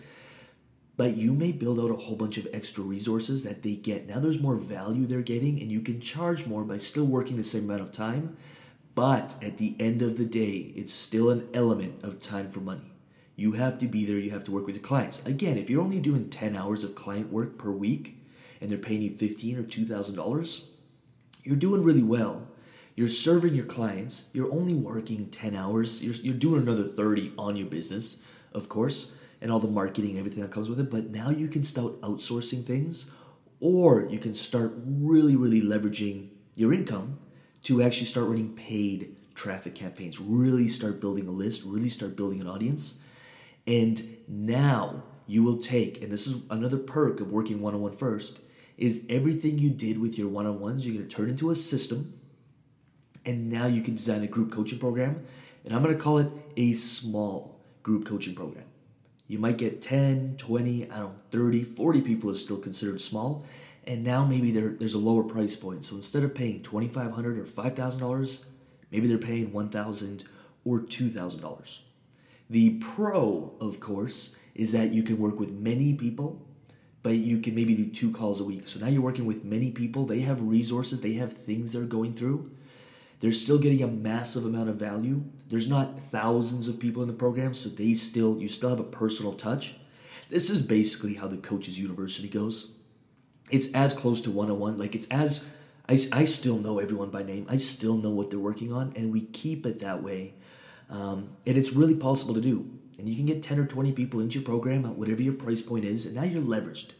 but 0.96 1.16
you 1.16 1.34
may 1.34 1.52
build 1.52 1.80
out 1.80 1.90
a 1.90 2.02
whole 2.02 2.16
bunch 2.16 2.38
of 2.38 2.46
extra 2.52 2.82
resources 2.82 3.42
that 3.44 3.62
they 3.62 3.74
get. 3.74 4.06
Now 4.06 4.20
there's 4.20 4.40
more 4.40 4.56
value 4.56 5.06
they're 5.06 5.22
getting, 5.22 5.60
and 5.60 5.70
you 5.70 5.80
can 5.80 6.00
charge 6.00 6.46
more 6.46 6.64
by 6.64 6.78
still 6.78 7.04
working 7.04 7.36
the 7.36 7.44
same 7.44 7.64
amount 7.64 7.82
of 7.82 7.90
time. 7.90 8.36
But 8.94 9.34
at 9.42 9.58
the 9.58 9.74
end 9.80 10.02
of 10.02 10.18
the 10.18 10.24
day, 10.24 10.72
it's 10.76 10.92
still 10.92 11.30
an 11.30 11.48
element 11.52 12.04
of 12.04 12.20
time 12.20 12.48
for 12.48 12.60
money. 12.60 12.92
You 13.34 13.52
have 13.52 13.80
to 13.80 13.88
be 13.88 14.04
there, 14.04 14.18
you 14.18 14.30
have 14.30 14.44
to 14.44 14.52
work 14.52 14.66
with 14.66 14.76
your 14.76 14.84
clients. 14.84 15.26
Again, 15.26 15.58
if 15.58 15.68
you're 15.68 15.82
only 15.82 15.98
doing 15.98 16.30
10 16.30 16.54
hours 16.54 16.84
of 16.84 16.94
client 16.94 17.32
work 17.32 17.58
per 17.58 17.72
week 17.72 18.23
and 18.64 18.70
they're 18.70 18.78
paying 18.78 19.02
you 19.02 19.10
15 19.10 19.58
or 19.58 19.62
$2,000, 19.62 20.64
you're 21.42 21.54
doing 21.54 21.84
really 21.84 22.02
well. 22.02 22.48
You're 22.96 23.10
serving 23.10 23.54
your 23.54 23.66
clients. 23.66 24.30
You're 24.32 24.50
only 24.50 24.72
working 24.72 25.28
10 25.28 25.54
hours. 25.54 26.02
You're, 26.02 26.14
you're 26.14 26.32
doing 26.32 26.62
another 26.62 26.84
30 26.84 27.34
on 27.36 27.56
your 27.56 27.66
business, 27.66 28.24
of 28.54 28.70
course, 28.70 29.12
and 29.42 29.52
all 29.52 29.58
the 29.58 29.68
marketing, 29.68 30.12
and 30.12 30.18
everything 30.18 30.42
that 30.42 30.50
comes 30.50 30.70
with 30.70 30.80
it. 30.80 30.90
But 30.90 31.10
now 31.10 31.28
you 31.28 31.46
can 31.48 31.62
start 31.62 32.00
outsourcing 32.00 32.64
things, 32.64 33.10
or 33.60 34.08
you 34.08 34.18
can 34.18 34.32
start 34.32 34.72
really, 34.86 35.36
really 35.36 35.60
leveraging 35.60 36.30
your 36.54 36.72
income 36.72 37.18
to 37.64 37.82
actually 37.82 38.06
start 38.06 38.28
running 38.28 38.54
paid 38.54 39.14
traffic 39.34 39.74
campaigns, 39.74 40.18
really 40.18 40.68
start 40.68 41.02
building 41.02 41.26
a 41.26 41.32
list, 41.32 41.64
really 41.66 41.90
start 41.90 42.16
building 42.16 42.40
an 42.40 42.48
audience. 42.48 43.04
And 43.66 44.00
now 44.26 45.02
you 45.26 45.42
will 45.42 45.58
take, 45.58 46.02
and 46.02 46.10
this 46.10 46.26
is 46.26 46.42
another 46.48 46.78
perk 46.78 47.20
of 47.20 47.30
working 47.30 47.60
one 47.60 47.74
on 47.74 47.82
one 47.82 47.92
first, 47.92 48.40
is 48.76 49.06
everything 49.08 49.58
you 49.58 49.70
did 49.70 50.00
with 50.00 50.18
your 50.18 50.28
one 50.28 50.46
on 50.46 50.60
ones, 50.60 50.86
you're 50.86 50.96
going 50.96 51.08
to 51.08 51.14
turn 51.14 51.28
into 51.28 51.50
a 51.50 51.54
system. 51.54 52.12
And 53.24 53.50
now 53.50 53.66
you 53.66 53.82
can 53.82 53.94
design 53.94 54.22
a 54.22 54.26
group 54.26 54.52
coaching 54.52 54.78
program. 54.78 55.24
And 55.64 55.74
I'm 55.74 55.82
going 55.82 55.96
to 55.96 56.02
call 56.02 56.18
it 56.18 56.28
a 56.56 56.72
small 56.72 57.60
group 57.82 58.04
coaching 58.06 58.34
program. 58.34 58.64
You 59.28 59.38
might 59.38 59.56
get 59.56 59.80
10, 59.80 60.36
20, 60.36 60.90
I 60.90 60.98
don't 60.98 61.14
know, 61.14 61.22
30, 61.30 61.64
40 61.64 62.02
people 62.02 62.30
is 62.30 62.42
still 62.42 62.58
considered 62.58 63.00
small. 63.00 63.46
And 63.86 64.04
now 64.04 64.24
maybe 64.24 64.50
there, 64.50 64.70
there's 64.70 64.94
a 64.94 64.98
lower 64.98 65.22
price 65.22 65.56
point. 65.56 65.84
So 65.84 65.96
instead 65.96 66.22
of 66.22 66.34
paying 66.34 66.60
2,500 66.60 67.38
or 67.38 67.44
$5,000, 67.44 68.38
maybe 68.90 69.06
they're 69.06 69.18
paying 69.18 69.52
1,000 69.52 70.24
or 70.64 70.80
$2,000. 70.80 71.80
The 72.50 72.78
pro, 72.78 73.54
of 73.60 73.80
course, 73.80 74.36
is 74.54 74.72
that 74.72 74.92
you 74.92 75.02
can 75.02 75.18
work 75.18 75.38
with 75.38 75.50
many 75.50 75.94
people, 75.94 76.46
but 77.04 77.14
you 77.14 77.38
can 77.38 77.54
maybe 77.54 77.76
do 77.76 77.86
two 77.90 78.10
calls 78.10 78.40
a 78.40 78.44
week. 78.44 78.66
So 78.66 78.80
now 78.80 78.88
you're 78.88 79.02
working 79.02 79.26
with 79.26 79.44
many 79.44 79.70
people. 79.70 80.06
They 80.06 80.22
have 80.22 80.40
resources, 80.40 81.00
they 81.02 81.12
have 81.12 81.34
things 81.34 81.72
they're 81.72 81.84
going 81.84 82.14
through. 82.14 82.50
They're 83.20 83.30
still 83.30 83.58
getting 83.58 83.82
a 83.82 83.86
massive 83.86 84.44
amount 84.44 84.70
of 84.70 84.76
value. 84.76 85.22
There's 85.48 85.68
not 85.68 86.00
thousands 86.00 86.66
of 86.66 86.80
people 86.80 87.02
in 87.02 87.08
the 87.08 87.14
program, 87.14 87.54
so 87.54 87.68
they 87.68 87.94
still 87.94 88.40
you 88.40 88.48
still 88.48 88.70
have 88.70 88.80
a 88.80 88.84
personal 88.84 89.34
touch. 89.34 89.76
This 90.30 90.48
is 90.50 90.62
basically 90.62 91.14
how 91.14 91.28
the 91.28 91.36
coaches 91.36 91.78
university 91.78 92.28
goes. 92.28 92.72
It's 93.50 93.72
as 93.74 93.92
close 93.92 94.22
to 94.22 94.30
one-on-one, 94.30 94.78
like 94.78 94.94
it's 94.94 95.06
as 95.08 95.48
I, 95.88 95.98
I 96.12 96.24
still 96.24 96.56
know 96.56 96.78
everyone 96.78 97.10
by 97.10 97.22
name. 97.22 97.46
I 97.50 97.58
still 97.58 97.98
know 97.98 98.10
what 98.10 98.30
they're 98.30 98.38
working 98.38 98.72
on, 98.72 98.94
and 98.96 99.12
we 99.12 99.20
keep 99.20 99.66
it 99.66 99.80
that 99.80 100.02
way. 100.02 100.34
Um, 100.88 101.36
and 101.46 101.58
it's 101.58 101.74
really 101.74 101.96
possible 101.96 102.34
to 102.34 102.40
do. 102.40 102.70
And 102.98 103.08
you 103.08 103.16
can 103.16 103.26
get 103.26 103.42
10 103.42 103.58
or 103.58 103.66
20 103.66 103.92
people 103.92 104.20
into 104.20 104.38
your 104.38 104.46
program 104.46 104.84
at 104.84 104.96
whatever 104.96 105.22
your 105.22 105.34
price 105.34 105.62
point 105.62 105.84
is, 105.84 106.06
and 106.06 106.14
now 106.14 106.22
you're 106.22 106.42
leveraged. 106.42 106.90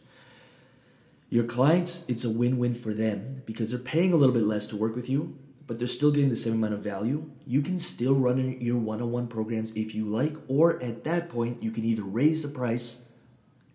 Your 1.29 1.43
clients, 1.43 2.07
it's 2.09 2.23
a 2.23 2.29
win 2.29 2.57
win 2.57 2.73
for 2.73 2.93
them 2.93 3.41
because 3.45 3.71
they're 3.71 3.79
paying 3.79 4.13
a 4.13 4.15
little 4.15 4.33
bit 4.33 4.43
less 4.43 4.67
to 4.67 4.77
work 4.77 4.95
with 4.95 5.09
you, 5.09 5.37
but 5.67 5.79
they're 5.79 5.87
still 5.87 6.11
getting 6.11 6.29
the 6.29 6.35
same 6.35 6.53
amount 6.53 6.73
of 6.73 6.81
value. 6.81 7.29
You 7.47 7.61
can 7.61 7.77
still 7.77 8.15
run 8.15 8.61
your 8.61 8.77
one 8.77 9.01
on 9.01 9.11
one 9.11 9.27
programs 9.27 9.75
if 9.75 9.95
you 9.95 10.05
like, 10.05 10.35
or 10.47 10.81
at 10.83 11.03
that 11.05 11.29
point, 11.29 11.63
you 11.63 11.71
can 11.71 11.83
either 11.83 12.03
raise 12.03 12.43
the 12.43 12.49
price, 12.49 13.09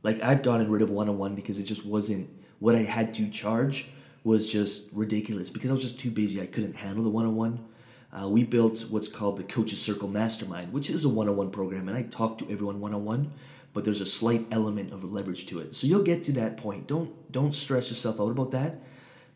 like 0.02 0.22
I've 0.22 0.42
gotten 0.42 0.70
rid 0.70 0.82
of 0.82 0.90
one 0.90 1.08
on 1.08 1.18
one 1.18 1.34
because 1.34 1.58
it 1.58 1.64
just 1.64 1.84
wasn't 1.84 2.30
what 2.58 2.74
I 2.74 2.82
had 2.82 3.12
to 3.14 3.28
charge 3.28 3.88
was 4.22 4.50
just 4.50 4.90
ridiculous 4.92 5.50
because 5.50 5.70
I 5.70 5.72
was 5.72 5.82
just 5.82 5.98
too 5.98 6.10
busy. 6.10 6.40
I 6.40 6.46
couldn't 6.46 6.76
handle 6.76 7.02
the 7.02 7.10
one 7.10 7.26
on 7.26 7.34
one. 7.34 7.64
Uh, 8.12 8.28
we 8.28 8.42
built 8.42 8.86
what's 8.90 9.08
called 9.08 9.36
the 9.36 9.44
Coaches 9.44 9.80
Circle 9.80 10.08
Mastermind, 10.08 10.72
which 10.72 10.90
is 10.90 11.04
a 11.04 11.08
one 11.08 11.28
on 11.28 11.36
one 11.36 11.50
program, 11.50 11.88
and 11.88 11.96
I 11.96 12.02
talk 12.02 12.38
to 12.38 12.50
everyone 12.50 12.80
one 12.80 12.92
on 12.92 13.04
one, 13.04 13.32
but 13.72 13.84
there's 13.84 14.00
a 14.00 14.06
slight 14.06 14.46
element 14.50 14.92
of 14.92 15.04
leverage 15.04 15.46
to 15.46 15.60
it. 15.60 15.76
So 15.76 15.86
you'll 15.86 16.02
get 16.02 16.24
to 16.24 16.32
that 16.32 16.56
point. 16.56 16.88
Don't 16.88 17.30
don't 17.30 17.54
stress 17.54 17.88
yourself 17.88 18.20
out 18.20 18.30
about 18.30 18.50
that. 18.50 18.80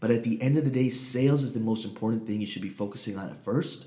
But 0.00 0.10
at 0.10 0.24
the 0.24 0.42
end 0.42 0.58
of 0.58 0.64
the 0.64 0.70
day, 0.70 0.90
sales 0.90 1.42
is 1.42 1.54
the 1.54 1.60
most 1.60 1.84
important 1.84 2.26
thing 2.26 2.40
you 2.40 2.46
should 2.46 2.62
be 2.62 2.68
focusing 2.68 3.16
on 3.16 3.30
at 3.30 3.42
first. 3.42 3.86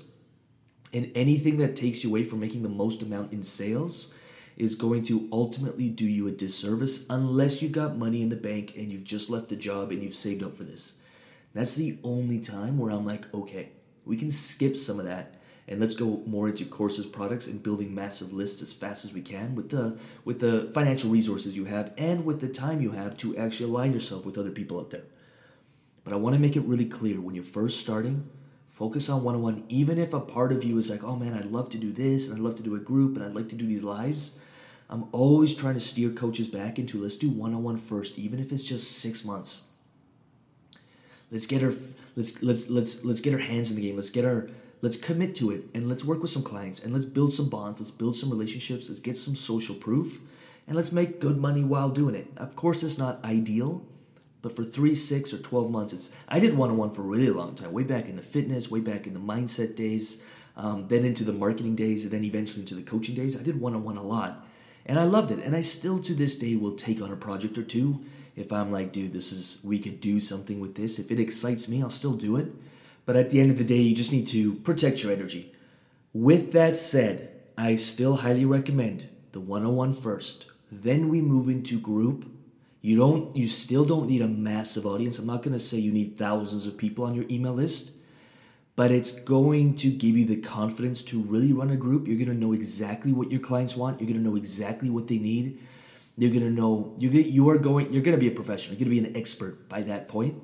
And 0.92 1.12
anything 1.14 1.58
that 1.58 1.76
takes 1.76 2.02
you 2.02 2.10
away 2.10 2.24
from 2.24 2.40
making 2.40 2.62
the 2.62 2.68
most 2.68 3.02
amount 3.02 3.32
in 3.32 3.42
sales 3.42 4.14
is 4.56 4.74
going 4.74 5.04
to 5.04 5.28
ultimately 5.30 5.88
do 5.88 6.04
you 6.04 6.26
a 6.26 6.32
disservice 6.32 7.06
unless 7.08 7.62
you've 7.62 7.72
got 7.72 7.96
money 7.96 8.22
in 8.22 8.30
the 8.30 8.36
bank 8.36 8.72
and 8.76 8.90
you've 8.90 9.04
just 9.04 9.30
left 9.30 9.52
a 9.52 9.56
job 9.56 9.92
and 9.92 10.02
you've 10.02 10.14
saved 10.14 10.42
up 10.42 10.56
for 10.56 10.64
this. 10.64 10.98
That's 11.54 11.76
the 11.76 11.98
only 12.02 12.40
time 12.40 12.78
where 12.78 12.90
I'm 12.90 13.06
like, 13.06 13.32
okay, 13.32 13.70
we 14.08 14.16
can 14.16 14.30
skip 14.30 14.76
some 14.76 14.98
of 14.98 15.04
that 15.04 15.34
and 15.68 15.80
let's 15.80 15.94
go 15.94 16.22
more 16.26 16.48
into 16.48 16.64
courses, 16.64 17.04
products, 17.04 17.46
and 17.46 17.62
building 17.62 17.94
massive 17.94 18.32
lists 18.32 18.62
as 18.62 18.72
fast 18.72 19.04
as 19.04 19.12
we 19.12 19.20
can 19.20 19.54
with 19.54 19.68
the 19.68 19.98
with 20.24 20.40
the 20.40 20.70
financial 20.72 21.10
resources 21.10 21.56
you 21.56 21.66
have 21.66 21.92
and 21.98 22.24
with 22.24 22.40
the 22.40 22.48
time 22.48 22.80
you 22.80 22.92
have 22.92 23.16
to 23.18 23.36
actually 23.36 23.68
align 23.68 23.92
yourself 23.92 24.24
with 24.24 24.38
other 24.38 24.50
people 24.50 24.80
out 24.80 24.90
there. 24.90 25.04
But 26.04 26.14
I 26.14 26.16
want 26.16 26.34
to 26.34 26.40
make 26.40 26.56
it 26.56 26.62
really 26.62 26.86
clear 26.86 27.20
when 27.20 27.34
you're 27.34 27.44
first 27.44 27.80
starting, 27.80 28.30
focus 28.66 29.10
on 29.10 29.22
one-on-one. 29.22 29.64
Even 29.68 29.98
if 29.98 30.14
a 30.14 30.20
part 30.20 30.52
of 30.52 30.64
you 30.64 30.78
is 30.78 30.90
like, 30.90 31.04
oh 31.04 31.16
man, 31.16 31.34
I'd 31.34 31.44
love 31.44 31.68
to 31.70 31.78
do 31.78 31.92
this 31.92 32.26
and 32.26 32.34
I'd 32.34 32.42
love 32.42 32.54
to 32.56 32.62
do 32.62 32.74
a 32.74 32.80
group 32.80 33.16
and 33.16 33.24
I'd 33.24 33.34
like 33.34 33.50
to 33.50 33.56
do 33.56 33.66
these 33.66 33.84
lives. 33.84 34.40
I'm 34.88 35.04
always 35.12 35.54
trying 35.54 35.74
to 35.74 35.80
steer 35.80 36.08
coaches 36.08 36.48
back 36.48 36.78
into 36.78 37.02
let's 37.02 37.16
do 37.16 37.28
one-on-one 37.28 37.76
first, 37.76 38.18
even 38.18 38.40
if 38.40 38.52
it's 38.52 38.64
just 38.64 38.90
six 39.02 39.22
months. 39.22 39.67
Let's 41.30 41.46
get 41.46 41.62
our 41.62 41.72
let's 42.16 42.42
let's 42.42 42.70
let's 42.70 43.04
let's 43.04 43.20
get 43.20 43.34
our 43.34 43.40
hands 43.40 43.70
in 43.70 43.76
the 43.76 43.82
game. 43.82 43.96
Let's 43.96 44.10
get 44.10 44.24
our 44.24 44.48
let's 44.80 44.96
commit 44.96 45.36
to 45.36 45.50
it 45.50 45.64
and 45.74 45.88
let's 45.88 46.04
work 46.04 46.20
with 46.20 46.30
some 46.30 46.42
clients 46.42 46.84
and 46.84 46.92
let's 46.92 47.04
build 47.04 47.32
some 47.32 47.48
bonds. 47.48 47.80
Let's 47.80 47.90
build 47.90 48.16
some 48.16 48.30
relationships. 48.30 48.88
Let's 48.88 49.00
get 49.00 49.16
some 49.16 49.34
social 49.34 49.74
proof 49.74 50.20
and 50.66 50.76
let's 50.76 50.92
make 50.92 51.20
good 51.20 51.36
money 51.36 51.64
while 51.64 51.90
doing 51.90 52.14
it. 52.14 52.28
Of 52.36 52.56
course, 52.56 52.82
it's 52.82 52.98
not 52.98 53.24
ideal, 53.24 53.84
but 54.42 54.54
for 54.54 54.62
three, 54.62 54.94
six, 54.94 55.32
or 55.32 55.38
twelve 55.38 55.70
months, 55.70 55.92
it's 55.92 56.16
I 56.28 56.40
did 56.40 56.56
one 56.56 56.70
on 56.70 56.76
one 56.76 56.90
for 56.90 57.02
a 57.02 57.06
really 57.06 57.30
long 57.30 57.54
time. 57.54 57.72
Way 57.72 57.84
back 57.84 58.08
in 58.08 58.16
the 58.16 58.22
fitness, 58.22 58.70
way 58.70 58.80
back 58.80 59.06
in 59.06 59.14
the 59.14 59.20
mindset 59.20 59.76
days, 59.76 60.24
um, 60.56 60.88
then 60.88 61.04
into 61.04 61.24
the 61.24 61.32
marketing 61.32 61.74
days, 61.74 62.04
and 62.04 62.12
then 62.12 62.24
eventually 62.24 62.60
into 62.60 62.74
the 62.74 62.82
coaching 62.82 63.14
days. 63.14 63.38
I 63.38 63.42
did 63.42 63.60
one 63.60 63.74
on 63.74 63.84
one 63.84 63.96
a 63.96 64.02
lot, 64.02 64.46
and 64.86 64.98
I 64.98 65.04
loved 65.04 65.30
it. 65.30 65.40
And 65.40 65.56
I 65.56 65.60
still 65.60 65.98
to 66.00 66.14
this 66.14 66.38
day 66.38 66.56
will 66.56 66.74
take 66.74 67.02
on 67.02 67.12
a 67.12 67.16
project 67.16 67.58
or 67.58 67.64
two 67.64 68.04
if 68.38 68.52
I'm 68.52 68.70
like, 68.70 68.92
dude, 68.92 69.12
this 69.12 69.32
is, 69.32 69.60
we 69.64 69.78
could 69.78 70.00
do 70.00 70.20
something 70.20 70.60
with 70.60 70.74
this. 70.74 70.98
If 70.98 71.10
it 71.10 71.20
excites 71.20 71.68
me, 71.68 71.82
I'll 71.82 71.90
still 71.90 72.14
do 72.14 72.36
it. 72.36 72.46
But 73.06 73.16
at 73.16 73.30
the 73.30 73.40
end 73.40 73.50
of 73.50 73.58
the 73.58 73.64
day, 73.64 73.76
you 73.76 73.94
just 73.94 74.12
need 74.12 74.26
to 74.28 74.54
protect 74.54 75.02
your 75.02 75.12
energy. 75.12 75.52
With 76.12 76.52
that 76.52 76.76
said, 76.76 77.32
I 77.56 77.76
still 77.76 78.16
highly 78.16 78.44
recommend 78.44 79.08
the 79.32 79.40
101 79.40 79.92
first. 79.94 80.46
Then 80.70 81.08
we 81.08 81.20
move 81.20 81.48
into 81.48 81.80
group. 81.80 82.30
You 82.80 82.96
don't 82.96 83.34
you 83.34 83.48
still 83.48 83.84
don't 83.84 84.06
need 84.06 84.22
a 84.22 84.28
massive 84.28 84.86
audience. 84.86 85.18
I'm 85.18 85.26
not 85.26 85.42
going 85.42 85.54
to 85.54 85.58
say 85.58 85.78
you 85.78 85.92
need 85.92 86.16
thousands 86.16 86.66
of 86.66 86.78
people 86.78 87.04
on 87.04 87.14
your 87.14 87.24
email 87.28 87.52
list, 87.52 87.92
but 88.76 88.92
it's 88.92 89.18
going 89.20 89.74
to 89.76 89.90
give 89.90 90.16
you 90.16 90.24
the 90.24 90.40
confidence 90.40 91.02
to 91.04 91.20
really 91.20 91.52
run 91.52 91.70
a 91.70 91.76
group. 91.76 92.06
You're 92.06 92.16
going 92.16 92.28
to 92.28 92.46
know 92.46 92.52
exactly 92.52 93.12
what 93.12 93.30
your 93.30 93.40
clients 93.40 93.76
want. 93.76 94.00
You're 94.00 94.08
going 94.08 94.22
to 94.22 94.28
know 94.30 94.36
exactly 94.36 94.90
what 94.90 95.08
they 95.08 95.18
need. 95.18 95.58
You're 96.18 96.32
gonna 96.32 96.50
know 96.50 96.96
you 96.98 97.10
get 97.10 97.26
you 97.26 97.48
are 97.48 97.58
going 97.58 97.92
you're 97.92 98.02
gonna 98.02 98.18
be 98.18 98.26
a 98.26 98.32
professional. 98.32 98.76
You're 98.76 98.84
gonna 98.84 99.00
be 99.00 99.08
an 99.08 99.16
expert 99.16 99.68
by 99.68 99.82
that 99.82 100.08
point. 100.08 100.34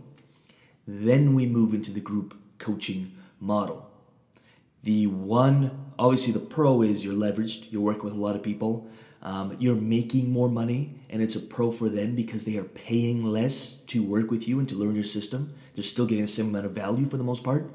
Then 0.87 1.35
we 1.35 1.47
move 1.47 1.75
into 1.75 1.93
the 1.93 2.01
group 2.01 2.39
coaching 2.59 3.13
model. 3.41 3.91
The 4.85 5.09
one 5.09 5.93
obviously 5.99 6.33
the 6.33 6.39
pro 6.39 6.83
is 6.83 7.05
you're 7.05 7.15
leveraged. 7.15 7.73
You're 7.73 7.83
working 7.83 8.05
with 8.05 8.13
a 8.13 8.19
lot 8.21 8.37
of 8.37 8.43
people. 8.43 8.89
Um, 9.21 9.57
you're 9.59 9.75
making 9.75 10.31
more 10.31 10.51
money, 10.51 11.01
and 11.09 11.23
it's 11.23 11.35
a 11.35 11.41
pro 11.41 11.73
for 11.73 11.89
them 11.89 12.15
because 12.15 12.45
they 12.45 12.59
are 12.59 12.65
paying 12.65 13.25
less 13.25 13.77
to 13.87 14.03
work 14.03 14.31
with 14.31 14.47
you 14.47 14.59
and 14.59 14.69
to 14.69 14.75
learn 14.77 14.95
your 14.95 15.03
system. 15.03 15.55
They're 15.75 15.83
still 15.83 16.07
getting 16.07 16.25
the 16.25 16.29
same 16.29 16.49
amount 16.51 16.67
of 16.67 16.73
value 16.73 17.07
for 17.07 17.17
the 17.17 17.25
most 17.25 17.43
part. 17.43 17.73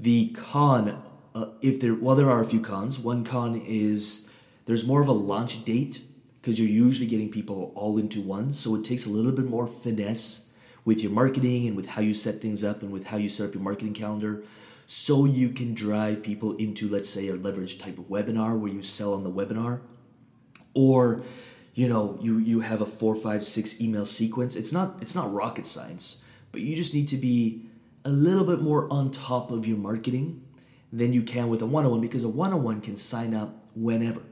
The 0.00 0.30
con, 0.30 1.00
uh, 1.34 1.46
if 1.60 1.80
there 1.80 1.94
well, 1.94 2.16
there 2.16 2.30
are 2.30 2.42
a 2.42 2.46
few 2.46 2.60
cons. 2.60 2.98
One 2.98 3.22
con 3.22 3.54
is 3.54 4.32
there's 4.64 4.86
more 4.86 5.02
of 5.02 5.08
a 5.08 5.12
launch 5.12 5.64
date 5.64 6.02
because 6.42 6.58
you're 6.58 6.68
usually 6.68 7.06
getting 7.06 7.30
people 7.30 7.72
all 7.74 7.96
into 7.96 8.20
one. 8.20 8.52
So 8.52 8.74
it 8.74 8.84
takes 8.84 9.06
a 9.06 9.10
little 9.10 9.32
bit 9.32 9.46
more 9.46 9.66
finesse 9.66 10.50
with 10.84 11.00
your 11.00 11.12
marketing 11.12 11.68
and 11.68 11.76
with 11.76 11.86
how 11.86 12.02
you 12.02 12.12
set 12.12 12.34
things 12.36 12.62
up 12.62 12.82
and 12.82 12.92
with 12.92 13.06
how 13.06 13.16
you 13.16 13.30
set 13.30 13.48
up 13.48 13.54
your 13.54 13.62
marketing 13.62 13.94
calendar. 13.94 14.42
So 14.86 15.24
you 15.24 15.50
can 15.50 15.72
drive 15.72 16.22
people 16.22 16.56
into 16.56 16.88
let's 16.88 17.08
say 17.08 17.28
a 17.28 17.36
leverage 17.36 17.78
type 17.78 17.96
of 17.96 18.08
webinar 18.08 18.58
where 18.58 18.70
you 18.70 18.82
sell 18.82 19.14
on 19.14 19.22
the 19.22 19.30
webinar. 19.30 19.80
Or 20.74 21.22
you 21.72 21.88
know 21.88 22.18
you 22.20 22.36
you 22.38 22.60
have 22.60 22.82
a 22.82 22.86
four 22.86 23.14
five 23.14 23.42
six 23.42 23.80
email 23.80 24.04
sequence. 24.04 24.56
It's 24.56 24.72
not 24.72 25.00
it's 25.00 25.14
not 25.14 25.32
rocket 25.32 25.64
science 25.64 26.22
but 26.52 26.60
you 26.60 26.76
just 26.76 26.94
need 26.94 27.08
to 27.08 27.16
be 27.16 27.66
a 28.04 28.10
little 28.10 28.44
bit 28.44 28.60
more 28.60 28.92
on 28.92 29.10
top 29.10 29.50
of 29.50 29.66
your 29.66 29.78
marketing 29.78 30.44
than 30.92 31.12
you 31.12 31.22
can 31.22 31.48
with 31.48 31.62
a 31.62 31.66
one-on-one 31.66 32.00
because 32.00 32.24
a 32.24 32.28
one-on-one 32.28 32.80
can 32.82 32.94
sign 32.94 33.34
up 33.34 33.54
whenever 33.74 34.22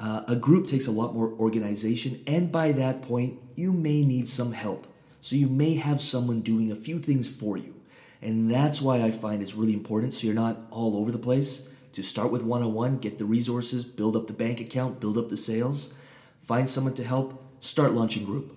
uh, 0.00 0.22
a 0.28 0.36
group 0.36 0.66
takes 0.66 0.86
a 0.86 0.92
lot 0.92 1.14
more 1.14 1.32
organization, 1.32 2.22
and 2.26 2.52
by 2.52 2.72
that 2.72 3.02
point, 3.02 3.40
you 3.56 3.72
may 3.72 4.04
need 4.04 4.28
some 4.28 4.52
help. 4.52 4.86
So 5.20 5.34
you 5.34 5.48
may 5.48 5.74
have 5.74 6.00
someone 6.00 6.40
doing 6.40 6.70
a 6.70 6.76
few 6.76 6.98
things 6.98 7.28
for 7.28 7.56
you. 7.56 7.74
And 8.22 8.50
that's 8.50 8.80
why 8.80 9.02
I 9.02 9.10
find 9.10 9.42
it's 9.42 9.54
really 9.54 9.72
important 9.72 10.12
so 10.12 10.26
you're 10.26 10.34
not 10.34 10.58
all 10.70 10.96
over 10.96 11.10
the 11.10 11.18
place. 11.18 11.68
To 11.92 12.02
start 12.02 12.30
with 12.30 12.44
one 12.44 12.62
on 12.62 12.74
one, 12.74 12.98
get 12.98 13.18
the 13.18 13.24
resources, 13.24 13.84
build 13.84 14.14
up 14.14 14.28
the 14.28 14.32
bank 14.32 14.60
account, 14.60 15.00
build 15.00 15.18
up 15.18 15.28
the 15.28 15.36
sales, 15.36 15.94
find 16.38 16.68
someone 16.68 16.94
to 16.94 17.04
help, 17.04 17.42
start 17.60 17.92
launching 17.92 18.24
group. 18.24 18.56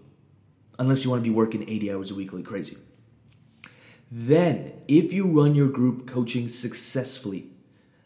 Unless 0.78 1.04
you 1.04 1.10
want 1.10 1.24
to 1.24 1.30
be 1.30 1.34
working 1.34 1.68
80 1.68 1.94
hours 1.94 2.12
a 2.12 2.16
week 2.16 2.34
like 2.34 2.46
crazy. 2.46 2.78
Then, 4.12 4.74
if 4.88 5.14
you 5.14 5.28
run 5.28 5.56
your 5.56 5.70
group 5.70 6.08
coaching 6.08 6.48
successfully, 6.48 7.48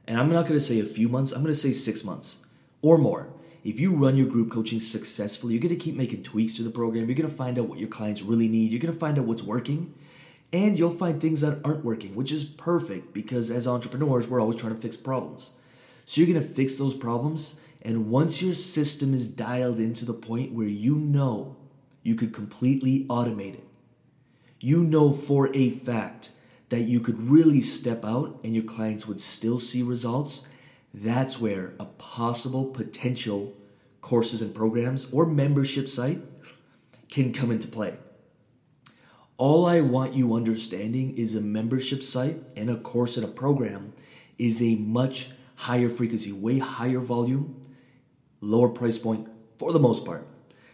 and 0.06 0.20
I'm 0.20 0.30
not 0.30 0.46
going 0.46 0.58
to 0.58 0.60
say 0.60 0.80
a 0.80 0.86
few 0.86 1.10
months, 1.10 1.32
I'm 1.32 1.42
going 1.42 1.54
to 1.54 1.60
say 1.60 1.72
six 1.72 2.04
months 2.04 2.45
or 2.86 3.00
more. 3.00 3.34
If 3.64 3.80
you 3.80 3.96
run 3.96 4.16
your 4.16 4.28
group 4.28 4.52
coaching 4.52 4.80
successfully, 4.80 5.56
you're 5.56 5.62
to 5.70 5.76
keep 5.76 5.96
making 5.96 6.22
tweaks 6.22 6.56
to 6.58 6.64
the 6.64 6.70
program. 6.70 7.10
You're 7.10 7.18
to 7.28 7.36
find 7.36 7.58
out 7.58 7.68
what 7.68 7.80
your 7.80 7.90
clients 7.90 8.22
really 8.22 8.48
need. 8.48 8.70
You're 8.70 8.80
to 8.94 9.00
find 9.00 9.18
out 9.18 9.26
what's 9.26 9.42
working. 9.42 9.96
And 10.54 10.78
you'll 10.78 10.92
find 10.92 11.20
things 11.20 11.42
that 11.42 11.62
aren't 11.66 11.84
working, 11.84 12.14
which 12.14 12.32
is 12.32 12.44
perfect 12.44 13.12
because 13.12 13.50
as 13.50 13.68
entrepreneurs, 13.68 14.28
we're 14.28 14.40
always 14.40 14.56
trying 14.58 14.76
to 14.76 14.80
fix 14.80 14.96
problems. 14.96 15.58
So 16.06 16.22
you're 16.22 16.28
to 16.40 16.48
fix 16.48 16.76
those 16.76 16.94
problems. 16.94 17.66
And 17.82 18.12
once 18.12 18.40
your 18.40 18.54
system 18.54 19.16
is 19.16 19.28
dialed 19.28 19.80
into 19.80 20.06
the 20.06 20.14
point 20.14 20.54
where 20.54 20.68
you 20.68 20.96
know 20.96 21.58
you 22.04 22.14
could 22.14 22.34
completely 22.34 23.08
automate 23.10 23.56
it, 23.56 23.68
you 24.60 24.84
know 24.84 25.12
for 25.12 25.50
a 25.56 25.72
fact 25.72 26.30
that 26.70 26.82
you 26.82 27.00
could 27.00 27.20
really 27.20 27.62
step 27.62 28.06
out 28.06 28.40
and 28.44 28.54
your 28.54 28.64
clients 28.64 29.08
would 29.08 29.20
still 29.20 29.58
see 29.58 29.82
results 29.82 30.48
that's 31.04 31.40
where 31.40 31.74
a 31.80 31.86
possible 31.86 32.66
potential 32.66 33.54
courses 34.02 34.42
and 34.42 34.56
programs 34.56 35.12
or 35.12 35.26
membership 35.26 35.90
site 35.90 36.20
can 37.10 37.34
come 37.34 37.52
into 37.52 37.68
play. 37.68 37.98
All 39.38 39.66
I 39.66 39.82
want 39.82 40.14
you 40.14 40.34
understanding 40.34 41.18
is 41.18 41.36
a 41.36 41.42
membership 41.42 42.02
site 42.02 42.38
and 42.56 42.70
a 42.70 42.78
course 42.78 43.18
and 43.18 43.26
a 43.26 43.30
program 43.30 43.94
is 44.38 44.62
a 44.62 44.76
much 44.76 45.32
higher 45.56 45.90
frequency, 45.90 46.32
way 46.32 46.60
higher 46.60 47.00
volume, 47.00 47.62
lower 48.40 48.70
price 48.70 48.98
point 48.98 49.28
for 49.58 49.74
the 49.74 49.80
most 49.80 50.06
part. 50.06 50.26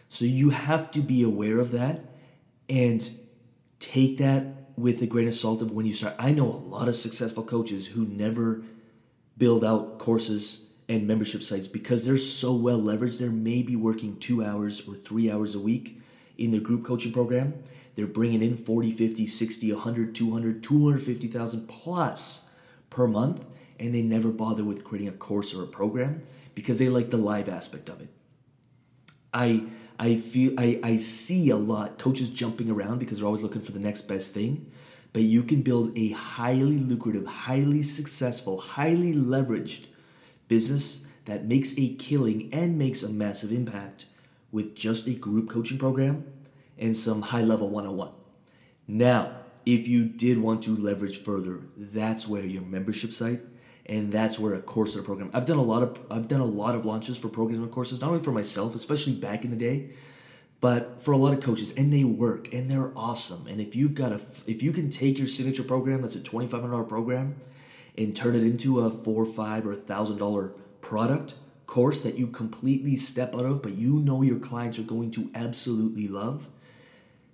So 0.08 0.24
you 0.24 0.50
have 0.50 0.90
to 0.92 1.00
be 1.00 1.22
aware 1.24 1.58
of 1.58 1.72
that 1.72 2.00
and 2.68 3.08
take 3.80 4.18
that 4.18 4.46
with 4.76 5.02
a 5.02 5.06
grain 5.06 5.26
of 5.26 5.34
salt 5.34 5.62
of 5.62 5.72
when 5.72 5.86
you 5.86 5.92
start. 5.92 6.14
I 6.18 6.32
know 6.32 6.46
a 6.46 6.62
lot 6.68 6.88
of 6.88 6.94
successful 6.94 7.42
coaches 7.42 7.88
who 7.88 8.06
never 8.06 8.62
build 9.38 9.64
out 9.64 9.98
courses 9.98 10.70
and 10.88 11.06
membership 11.06 11.42
sites 11.42 11.66
because 11.66 12.04
they're 12.04 12.18
so 12.18 12.54
well 12.54 12.80
leveraged. 12.80 13.18
They're 13.18 13.30
maybe 13.30 13.76
working 13.76 14.18
two 14.18 14.44
hours 14.44 14.86
or 14.86 14.94
three 14.94 15.30
hours 15.30 15.54
a 15.54 15.60
week 15.60 16.00
in 16.38 16.50
their 16.50 16.60
group 16.60 16.84
coaching 16.84 17.12
program. 17.12 17.54
They're 17.94 18.06
bringing 18.06 18.42
in 18.42 18.56
40, 18.56 18.90
50, 18.90 19.26
60, 19.26 19.72
100, 19.72 20.14
200, 20.14 20.62
250,000 20.62 21.68
plus 21.68 22.48
per 22.90 23.06
month, 23.06 23.44
and 23.78 23.94
they 23.94 24.02
never 24.02 24.32
bother 24.32 24.64
with 24.64 24.84
creating 24.84 25.08
a 25.08 25.12
course 25.12 25.54
or 25.54 25.62
a 25.62 25.66
program 25.66 26.22
because 26.54 26.78
they 26.78 26.88
like 26.88 27.10
the 27.10 27.16
live 27.16 27.48
aspect 27.48 27.88
of 27.88 28.00
it. 28.00 28.08
I 29.32 29.66
I 29.98 30.16
feel 30.16 30.54
I, 30.58 30.80
I 30.82 30.96
see 30.96 31.50
a 31.50 31.56
lot 31.56 31.98
coaches 31.98 32.30
jumping 32.30 32.70
around 32.70 32.98
because 32.98 33.18
they're 33.18 33.26
always 33.26 33.42
looking 33.42 33.60
for 33.60 33.72
the 33.72 33.78
next 33.78 34.02
best 34.02 34.34
thing 34.34 34.66
but 35.12 35.22
you 35.22 35.42
can 35.42 35.62
build 35.62 35.96
a 35.96 36.10
highly 36.10 36.78
lucrative, 36.78 37.26
highly 37.26 37.82
successful, 37.82 38.58
highly 38.58 39.12
leveraged 39.12 39.86
business 40.48 41.06
that 41.26 41.44
makes 41.44 41.78
a 41.78 41.94
killing 41.94 42.48
and 42.52 42.78
makes 42.78 43.02
a 43.02 43.08
massive 43.08 43.52
impact 43.52 44.06
with 44.50 44.74
just 44.74 45.06
a 45.06 45.14
group 45.14 45.48
coaching 45.48 45.78
program 45.78 46.24
and 46.78 46.96
some 46.96 47.22
high 47.22 47.42
level 47.42 47.68
101. 47.68 48.10
Now, 48.88 49.36
if 49.64 49.86
you 49.86 50.04
did 50.04 50.38
want 50.38 50.62
to 50.64 50.76
leverage 50.76 51.22
further, 51.22 51.60
that's 51.76 52.26
where 52.26 52.44
your 52.44 52.62
membership 52.62 53.12
site 53.12 53.40
and 53.86 54.12
that's 54.12 54.38
where 54.38 54.54
a 54.54 54.60
course 54.60 54.96
or 54.96 55.00
a 55.00 55.02
program. 55.02 55.30
I've 55.32 55.44
done 55.44 55.58
a 55.58 55.62
lot 55.62 55.82
of 55.82 55.98
I've 56.10 56.28
done 56.28 56.40
a 56.40 56.44
lot 56.44 56.74
of 56.74 56.84
launches 56.84 57.18
for 57.18 57.28
programs 57.28 57.62
and 57.62 57.70
courses, 57.70 58.00
not 58.00 58.10
only 58.10 58.22
for 58.22 58.32
myself, 58.32 58.74
especially 58.74 59.14
back 59.14 59.44
in 59.44 59.50
the 59.50 59.56
day, 59.56 59.90
but 60.62 61.02
for 61.02 61.10
a 61.10 61.16
lot 61.16 61.34
of 61.34 61.40
coaches 61.40 61.76
and 61.76 61.92
they 61.92 62.04
work 62.04 62.54
and 62.54 62.70
they're 62.70 62.96
awesome. 62.96 63.48
And 63.48 63.60
if 63.60 63.74
you've 63.74 63.96
got 63.96 64.12
a 64.12 64.20
if 64.46 64.62
you 64.62 64.72
can 64.72 64.88
take 64.88 65.18
your 65.18 65.26
signature 65.26 65.64
program 65.64 66.00
that's 66.00 66.14
a 66.14 66.20
$2500 66.20 66.88
program 66.88 67.34
and 67.98 68.16
turn 68.16 68.34
it 68.36 68.44
into 68.44 68.80
a 68.80 68.88
four 68.88 69.26
five 69.26 69.66
or 69.66 69.74
thousand 69.74 70.16
dollar 70.18 70.54
product 70.80 71.34
course 71.66 72.02
that 72.02 72.16
you 72.16 72.28
completely 72.28 72.94
step 72.94 73.34
out 73.34 73.44
of 73.44 73.62
but 73.62 73.72
you 73.72 73.98
know 73.98 74.22
your 74.22 74.38
clients 74.38 74.78
are 74.78 74.84
going 74.84 75.10
to 75.10 75.30
absolutely 75.34 76.06
love 76.06 76.48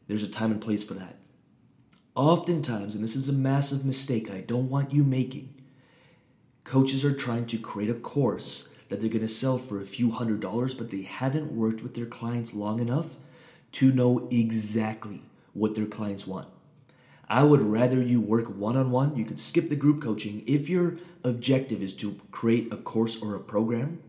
there's 0.06 0.24
a 0.24 0.28
time 0.28 0.50
and 0.50 0.60
place 0.60 0.82
for 0.82 0.94
that. 0.94 1.16
Oftentimes 2.14 2.94
and 2.94 3.04
this 3.04 3.14
is 3.14 3.28
a 3.28 3.32
massive 3.32 3.84
mistake 3.84 4.30
i 4.30 4.40
don't 4.40 4.70
want 4.70 4.92
you 4.92 5.04
making 5.04 5.54
coaches 6.64 7.04
are 7.04 7.14
trying 7.14 7.44
to 7.46 7.58
create 7.58 7.90
a 7.90 7.94
course 7.94 8.68
that 8.88 9.00
they're 9.00 9.10
going 9.10 9.20
to 9.20 9.28
sell 9.28 9.58
for 9.58 9.80
a 9.80 9.86
few 9.86 10.10
hundred 10.10 10.40
dollars, 10.40 10.74
but 10.74 10.90
they 10.90 11.02
haven't 11.02 11.52
worked 11.52 11.82
with 11.82 11.94
their 11.94 12.06
clients 12.06 12.54
long 12.54 12.80
enough 12.80 13.16
to 13.72 13.92
know 13.92 14.26
exactly 14.30 15.22
what 15.52 15.74
their 15.74 15.86
clients 15.86 16.26
want. 16.26 16.48
I 17.28 17.42
would 17.42 17.60
rather 17.60 18.00
you 18.00 18.20
work 18.20 18.48
one 18.48 18.76
on 18.76 18.90
one. 18.90 19.16
You 19.16 19.26
could 19.26 19.38
skip 19.38 19.68
the 19.68 19.76
group 19.76 20.02
coaching. 20.02 20.42
If 20.46 20.70
your 20.70 20.96
objective 21.22 21.82
is 21.82 21.92
to 21.96 22.18
create 22.30 22.72
a 22.72 22.76
course 22.78 23.20
or 23.20 23.34
a 23.34 23.40
program, 23.40 24.00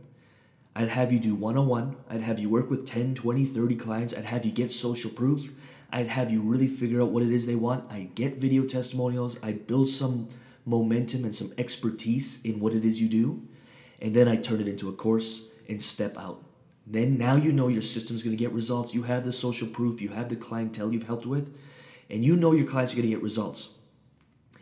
I'd 0.75 0.87
have 0.87 1.11
you 1.11 1.19
do 1.19 1.35
one 1.35 1.57
on 1.57 1.67
one. 1.67 1.97
I'd 2.09 2.21
have 2.21 2.39
you 2.39 2.49
work 2.49 2.69
with 2.69 2.85
10, 2.85 3.15
20, 3.15 3.43
30 3.43 3.75
clients. 3.75 4.15
I'd 4.15 4.23
have 4.23 4.45
you 4.45 4.51
get 4.51 4.71
social 4.71 5.11
proof. 5.11 5.51
I'd 5.91 6.07
have 6.07 6.31
you 6.31 6.41
really 6.41 6.67
figure 6.67 7.01
out 7.01 7.11
what 7.11 7.23
it 7.23 7.31
is 7.31 7.45
they 7.45 7.55
want. 7.55 7.91
I'd 7.91 8.15
get 8.15 8.37
video 8.37 8.63
testimonials. 8.63 9.37
I'd 9.43 9.67
build 9.67 9.89
some 9.89 10.29
momentum 10.65 11.25
and 11.25 11.35
some 11.35 11.51
expertise 11.57 12.45
in 12.45 12.61
what 12.61 12.73
it 12.73 12.85
is 12.85 13.01
you 13.01 13.09
do 13.09 13.41
and 14.01 14.15
then 14.15 14.27
I 14.27 14.35
turn 14.35 14.61
it 14.61 14.67
into 14.67 14.89
a 14.89 14.93
course 14.93 15.47
and 15.67 15.81
step 15.81 16.17
out. 16.17 16.43
Then 16.87 17.17
now 17.17 17.35
you 17.35 17.51
know 17.53 17.67
your 17.67 17.83
system's 17.83 18.23
to 18.23 18.35
get 18.35 18.51
results. 18.51 18.95
You 18.95 19.03
have 19.03 19.23
the 19.23 19.31
social 19.31 19.67
proof, 19.67 20.01
you 20.01 20.09
have 20.09 20.29
the 20.29 20.35
clientele 20.35 20.91
you've 20.91 21.05
helped 21.05 21.25
with, 21.25 21.55
and 22.09 22.25
you 22.25 22.35
know 22.35 22.51
your 22.51 22.65
clients 22.65 22.93
are 22.93 23.01
to 23.01 23.07
get 23.07 23.21
results. 23.21 23.75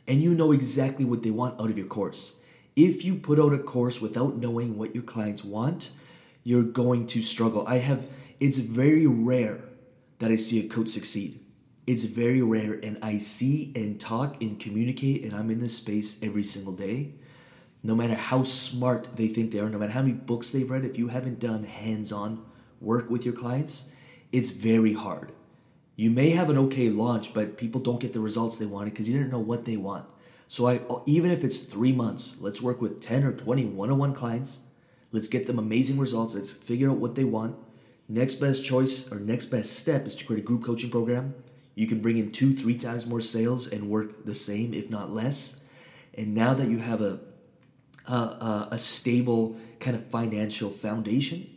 And 0.08 0.21
you 0.21 0.34
know 0.34 0.52
exactly 0.52 1.06
what 1.06 1.23
they 1.23 1.32
want 1.32 1.60
out 1.60 1.69
of 1.69 1.78
your 1.78 1.88
course. 1.88 2.36
If 2.76 3.06
you 3.06 3.15
put 3.15 3.39
out 3.39 3.54
a 3.54 3.60
course 3.60 4.02
without 4.02 4.38
knowing 4.38 4.78
what 4.78 4.93
your 4.93 5.04
clients 5.04 5.43
want, 5.43 5.91
you're 6.43 6.63
going 6.63 7.08
to 7.08 7.21
struggle. 7.21 7.67
I 7.67 7.78
have 7.78 8.08
it's 8.39 8.58
very 8.58 9.08
rare 9.08 9.63
that 10.19 10.32
I 10.32 10.36
see 10.36 10.65
a 10.65 10.69
coach 10.69 10.89
succeed. 10.89 11.39
It's 11.88 12.04
very 12.04 12.41
rare 12.41 12.73
and 12.73 12.97
I 13.02 13.17
see 13.17 13.71
and 13.76 14.00
talk 14.00 14.41
and 14.41 14.60
communicate 14.60 15.23
and 15.23 15.34
I'm 15.34 15.50
in 15.50 15.60
this 15.60 15.78
space 15.78 16.21
every 16.21 16.43
single 16.43 16.73
day 16.73 17.13
no 17.84 17.96
matter 17.96 18.16
how 18.16 18.44
smart 18.44 19.16
they 19.16 19.28
think 19.28 19.52
they 19.52 19.60
are, 19.60 19.70
no 19.70 19.78
matter 19.78 19.94
how 19.94 20.02
many 20.02 20.13
books 20.13 20.52
they've 20.52 20.70
read, 20.70 20.86
if 20.86 20.98
you 20.98 21.08
haven't 21.10 21.40
done 21.40 21.63
hands 21.63 22.12
on 22.12 22.44
work 22.82 23.10
with 23.10 23.26
your 23.26 23.34
clients, 23.34 23.92
it's 24.32 24.52
very 24.52 24.94
hard. 24.94 25.32
You 25.96 26.12
may 26.12 26.32
have 26.32 26.50
an 26.50 26.58
okay 26.58 26.90
launch, 26.90 27.34
but 27.34 27.58
people 27.58 27.82
don't 27.82 28.00
get 28.00 28.13
the 28.13 28.20
results 28.20 28.58
they 28.58 28.66
wanted 28.66 28.92
because 28.92 29.08
you 29.10 29.18
didn't 29.18 29.32
know 29.32 29.40
what 29.40 29.66
they 29.66 29.78
want. 29.78 30.06
So 30.48 30.68
I 30.68 30.82
even 31.06 31.32
if 31.32 31.44
it's 31.44 31.58
3 31.58 31.92
months, 31.94 32.40
let's 32.42 32.62
work 32.62 32.82
with 32.82 33.02
10 33.02 33.24
or 33.24 33.34
20 33.34 33.66
one-on-one 33.66 34.13
clients. 34.13 34.66
Let's 35.12 35.28
get 35.28 35.48
them 35.48 35.58
amazing 35.58 35.98
results. 35.98 36.36
Let's 36.36 36.54
figure 36.54 36.92
out 36.92 36.98
what 36.98 37.16
they 37.16 37.24
want. 37.24 37.56
Next 38.10 38.36
best 38.36 38.63
choice 38.63 39.12
or 39.12 39.20
next 39.20 39.46
best 39.46 39.74
step 39.74 40.06
is 40.06 40.16
to 40.18 40.26
create 40.26 40.44
a 40.44 40.46
group 40.46 40.63
coaching 40.63 40.90
program. 40.90 41.36
You 41.76 41.88
can 41.88 42.02
bring 42.02 42.18
in 42.18 42.32
2 42.32 42.54
3 42.54 42.76
times 42.76 43.06
more 43.06 43.22
sales 43.22 43.68
and 43.68 43.90
work 43.90 44.26
the 44.26 44.36
same 44.36 44.74
if 44.74 44.90
not 44.90 45.13
less. 45.13 45.62
And 46.13 46.34
now 46.34 46.54
that 46.54 46.70
you 46.70 46.80
have 46.80 47.02
a 47.02 47.20
uh, 48.13 48.67
a 48.72 48.78
stable 48.78 49.58
kind 49.80 49.96
of 49.96 50.06
financial 50.06 50.70
foundation, 50.70 51.48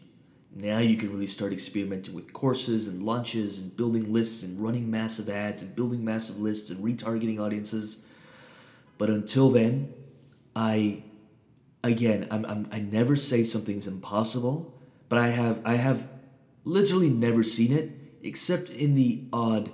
now 0.55 0.79
you 0.79 0.97
can 0.97 1.11
really 1.11 1.27
start 1.27 1.53
experimenting 1.53 2.13
with 2.15 2.33
courses 2.33 2.89
and 2.89 3.03
launches 3.03 3.59
and 3.59 3.77
building 3.77 4.13
lists 4.13 4.43
and 4.43 4.61
running 4.61 4.91
massive 4.91 5.29
ads 5.29 5.63
and 5.63 5.77
building 5.77 6.05
massive 6.05 6.41
lists 6.41 6.71
and 6.71 6.85
retargeting 6.85 7.39
audiences. 7.39 8.07
But 8.99 9.11
until 9.11 9.51
then, 9.51 9.95
I 10.57 11.05
again 11.83 12.27
I'm, 12.31 12.45
I'm, 12.45 12.69
i 12.73 12.81
never 12.81 13.17
say 13.17 13.45
something's 13.45 13.87
impossible, 13.87 14.75
but 15.09 15.19
I 15.19 15.29
have 15.29 15.63
I 15.65 15.75
have 15.77 16.09
literally 16.65 17.11
never 17.11 17.45
seen 17.45 17.73
it 17.73 17.93
except 18.23 18.71
in 18.71 18.95
the 18.95 19.25
odd 19.33 19.71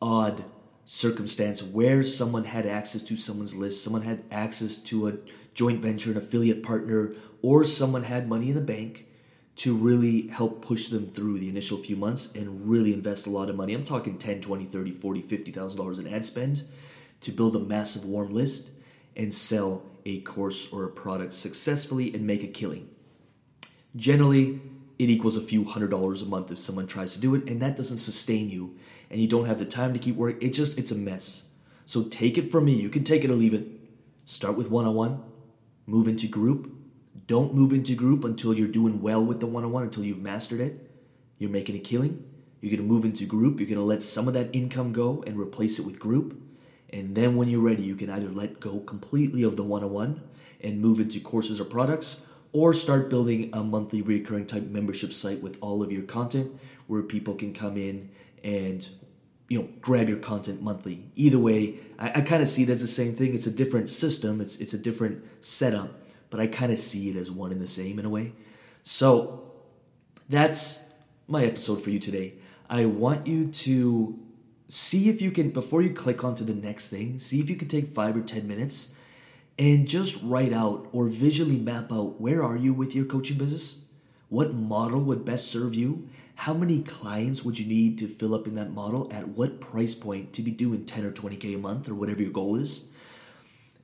odd 0.00 0.44
circumstance 0.88 1.62
where 1.62 2.02
someone 2.02 2.44
had 2.44 2.64
access 2.64 3.02
to 3.02 3.14
someone's 3.14 3.54
list, 3.54 3.84
someone 3.84 4.00
had 4.00 4.24
access 4.30 4.78
to 4.78 5.06
a 5.06 5.12
joint 5.52 5.82
venture, 5.82 6.10
an 6.10 6.16
affiliate 6.16 6.62
partner, 6.62 7.12
or 7.42 7.62
someone 7.62 8.04
had 8.04 8.26
money 8.26 8.48
in 8.48 8.54
the 8.54 8.62
bank 8.62 9.06
to 9.54 9.76
really 9.76 10.28
help 10.28 10.64
push 10.64 10.88
them 10.88 11.06
through 11.06 11.38
the 11.38 11.48
initial 11.50 11.76
few 11.76 11.94
months 11.94 12.34
and 12.34 12.66
really 12.66 12.94
invest 12.94 13.26
a 13.26 13.30
lot 13.30 13.50
of 13.50 13.56
money. 13.56 13.74
I'm 13.74 13.84
talking 13.84 14.16
10, 14.16 14.40
20, 14.40 14.64
30, 14.64 14.90
40, 14.92 15.20
50,000 15.20 15.78
dollars 15.78 15.98
in 15.98 16.08
ad 16.08 16.24
spend 16.24 16.62
to 17.20 17.32
build 17.32 17.54
a 17.54 17.60
massive 17.60 18.06
warm 18.06 18.32
list 18.32 18.70
and 19.14 19.34
sell 19.34 19.82
a 20.06 20.22
course 20.22 20.72
or 20.72 20.84
a 20.84 20.90
product 20.90 21.34
successfully 21.34 22.14
and 22.14 22.26
make 22.26 22.42
a 22.42 22.46
killing. 22.46 22.88
Generally, 23.94 24.58
it 24.98 25.10
equals 25.10 25.36
a 25.36 25.42
few 25.42 25.64
hundred 25.64 25.90
dollars 25.90 26.22
a 26.22 26.26
month 26.26 26.50
if 26.50 26.58
someone 26.58 26.86
tries 26.86 27.12
to 27.12 27.20
do 27.20 27.34
it 27.34 27.46
and 27.46 27.60
that 27.60 27.76
doesn't 27.76 27.98
sustain 27.98 28.48
you 28.48 28.74
and 29.10 29.20
you 29.20 29.28
don't 29.28 29.46
have 29.46 29.58
the 29.58 29.64
time 29.64 29.92
to 29.92 29.98
keep 29.98 30.16
working. 30.16 30.46
It 30.46 30.52
just 30.52 30.78
it's 30.78 30.90
a 30.90 30.96
mess. 30.96 31.50
So 31.84 32.04
take 32.04 32.36
it 32.36 32.50
from 32.50 32.66
me. 32.66 32.80
You 32.80 32.90
can 32.90 33.04
take 33.04 33.24
it 33.24 33.30
or 33.30 33.34
leave 33.34 33.54
it. 33.54 33.66
Start 34.24 34.56
with 34.56 34.70
one-on-one 34.70 35.22
move 35.88 36.06
into 36.06 36.28
group. 36.28 36.70
Don't 37.26 37.54
move 37.54 37.72
into 37.72 37.94
group 37.94 38.22
until 38.22 38.54
you're 38.54 38.68
doing 38.68 39.00
well 39.00 39.24
with 39.24 39.40
the 39.40 39.46
one 39.46 39.64
on 39.64 39.72
one, 39.72 39.84
until 39.84 40.04
you've 40.04 40.20
mastered 40.20 40.60
it. 40.60 40.90
You're 41.38 41.50
making 41.50 41.76
a 41.76 41.78
killing. 41.78 42.24
You're 42.60 42.70
going 42.70 42.86
to 42.86 42.94
move 42.94 43.04
into 43.04 43.24
group. 43.24 43.58
You're 43.58 43.68
going 43.68 43.78
to 43.78 43.84
let 43.84 44.02
some 44.02 44.28
of 44.28 44.34
that 44.34 44.54
income 44.54 44.92
go 44.92 45.24
and 45.26 45.38
replace 45.38 45.78
it 45.78 45.86
with 45.86 45.98
group. 45.98 46.40
And 46.90 47.14
then 47.14 47.36
when 47.36 47.48
you're 47.48 47.64
ready, 47.64 47.82
you 47.82 47.96
can 47.96 48.10
either 48.10 48.28
let 48.28 48.60
go 48.60 48.80
completely 48.80 49.42
of 49.42 49.56
the 49.56 49.62
one 49.62 49.82
on 49.82 49.90
one 49.90 50.22
and 50.60 50.80
move 50.80 51.00
into 51.00 51.20
courses 51.20 51.60
or 51.60 51.64
products, 51.64 52.20
or 52.52 52.74
start 52.74 53.08
building 53.08 53.50
a 53.52 53.62
monthly 53.62 54.02
recurring 54.02 54.46
type 54.46 54.64
membership 54.64 55.12
site 55.12 55.42
with 55.42 55.56
all 55.60 55.82
of 55.82 55.92
your 55.92 56.02
content 56.02 56.50
where 56.86 57.02
people 57.02 57.34
can 57.34 57.52
come 57.52 57.76
in 57.76 58.10
and 58.44 58.88
you 59.48 59.58
know 59.58 59.68
grab 59.80 60.08
your 60.08 60.18
content 60.18 60.62
monthly. 60.62 61.04
Either 61.16 61.38
way 61.38 61.78
i, 61.98 62.12
I 62.16 62.20
kind 62.20 62.42
of 62.42 62.48
see 62.48 62.62
it 62.62 62.68
as 62.68 62.80
the 62.80 62.86
same 62.86 63.12
thing. 63.12 63.34
It's 63.34 63.46
a 63.46 63.50
different 63.50 63.88
system. 63.88 64.40
It's, 64.40 64.56
it's 64.60 64.74
a 64.74 64.78
different 64.78 65.24
setup 65.44 65.90
but 66.30 66.40
i 66.40 66.46
kind 66.46 66.70
of 66.72 66.78
see 66.78 67.08
it 67.08 67.16
as 67.16 67.30
one 67.30 67.52
and 67.52 67.60
the 67.60 67.66
same 67.66 67.98
in 67.98 68.04
a 68.04 68.10
way. 68.10 68.32
So 68.82 69.50
that's 70.28 70.92
my 71.26 71.44
episode 71.44 71.82
for 71.82 71.90
you 71.90 71.98
today. 71.98 72.34
I 72.70 72.86
want 72.86 73.26
you 73.26 73.46
to 73.46 74.18
see 74.68 75.08
if 75.08 75.22
you 75.22 75.30
can 75.30 75.50
before 75.50 75.82
you 75.82 75.90
click 75.90 76.24
onto 76.24 76.44
the 76.44 76.54
next 76.54 76.90
thing 76.90 77.18
see 77.18 77.40
if 77.40 77.48
you 77.48 77.56
can 77.56 77.68
take 77.68 77.86
five 77.86 78.14
or 78.14 78.20
ten 78.20 78.46
minutes 78.46 78.98
and 79.58 79.88
just 79.88 80.22
write 80.22 80.52
out 80.52 80.86
or 80.92 81.08
visually 81.08 81.56
map 81.56 81.90
out 81.90 82.20
where 82.20 82.42
are 82.42 82.56
you 82.56 82.74
with 82.74 82.94
your 82.94 83.06
coaching 83.06 83.38
business? 83.38 83.90
What 84.28 84.54
model 84.54 85.00
would 85.00 85.24
best 85.24 85.50
serve 85.50 85.74
you 85.74 86.08
how 86.38 86.54
many 86.54 86.82
clients 86.82 87.44
would 87.44 87.58
you 87.58 87.66
need 87.66 87.98
to 87.98 88.06
fill 88.06 88.32
up 88.32 88.46
in 88.46 88.54
that 88.54 88.70
model? 88.70 89.08
At 89.12 89.26
what 89.26 89.60
price 89.60 89.92
point 89.92 90.32
to 90.34 90.42
be 90.42 90.52
doing 90.52 90.84
10 90.84 91.04
or 91.04 91.10
20k 91.10 91.56
a 91.56 91.58
month 91.58 91.88
or 91.88 91.94
whatever 91.94 92.22
your 92.22 92.30
goal 92.30 92.54
is? 92.54 92.92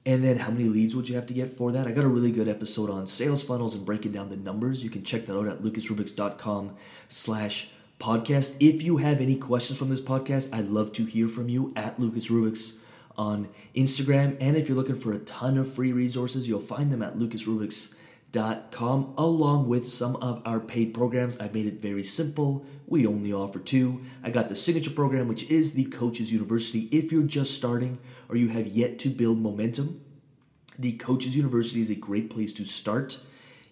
And 0.06 0.22
then 0.22 0.36
how 0.36 0.52
many 0.52 0.66
leads 0.66 0.94
would 0.94 1.08
you 1.08 1.16
have 1.16 1.26
to 1.26 1.34
get 1.34 1.50
for 1.50 1.72
that? 1.72 1.88
I 1.88 1.90
got 1.90 2.04
a 2.04 2.08
really 2.08 2.30
good 2.30 2.46
episode 2.46 2.90
on 2.90 3.08
sales 3.08 3.42
funnels 3.42 3.74
and 3.74 3.84
breaking 3.84 4.12
down 4.12 4.30
the 4.30 4.36
numbers. 4.36 4.84
You 4.84 4.90
can 4.90 5.02
check 5.02 5.26
that 5.26 5.36
out 5.36 5.48
at 5.48 5.58
lucasrobak.com 5.62 6.76
slash 7.08 7.72
podcast. 7.98 8.56
If 8.60 8.84
you 8.84 8.98
have 8.98 9.20
any 9.20 9.34
questions 9.34 9.76
from 9.76 9.88
this 9.88 10.00
podcast 10.00 10.54
i'd 10.54 10.66
love 10.66 10.92
to 10.92 11.04
hear 11.06 11.26
from 11.26 11.48
you 11.48 11.72
at 11.74 11.96
lucasrobak 11.96 12.78
on 13.18 13.48
instagram. 13.74 14.36
And 14.40 14.56
if 14.56 14.68
you're 14.68 14.76
looking 14.76 14.94
for 14.94 15.12
a 15.12 15.18
ton 15.18 15.58
of 15.58 15.72
free 15.72 15.92
resources 15.92 16.48
you'll 16.48 16.60
find 16.60 16.92
them 16.92 17.02
at 17.02 17.14
lucasrobak.com 17.14 17.98
com 18.70 19.14
along 19.16 19.68
with 19.68 19.88
some 19.88 20.16
of 20.16 20.42
our 20.44 20.60
paid 20.60 20.92
programs. 20.92 21.40
I 21.40 21.48
made 21.48 21.66
it 21.66 21.80
very 21.80 22.02
simple. 22.02 22.66
We 22.86 23.06
only 23.06 23.32
offer 23.32 23.58
two. 23.58 24.02
I 24.22 24.30
got 24.30 24.48
the 24.48 24.54
signature 24.54 24.90
program, 24.90 25.28
which 25.28 25.50
is 25.50 25.72
the 25.72 25.84
Coaches 25.86 26.32
University. 26.32 26.88
If 26.90 27.12
you're 27.12 27.22
just 27.22 27.56
starting 27.56 27.98
or 28.28 28.36
you 28.36 28.48
have 28.48 28.66
yet 28.66 28.98
to 29.00 29.08
build 29.08 29.38
momentum, 29.38 30.00
the 30.78 30.92
Coaches 30.92 31.36
University 31.36 31.80
is 31.80 31.90
a 31.90 31.94
great 31.94 32.30
place 32.30 32.52
to 32.54 32.64
start. 32.64 33.20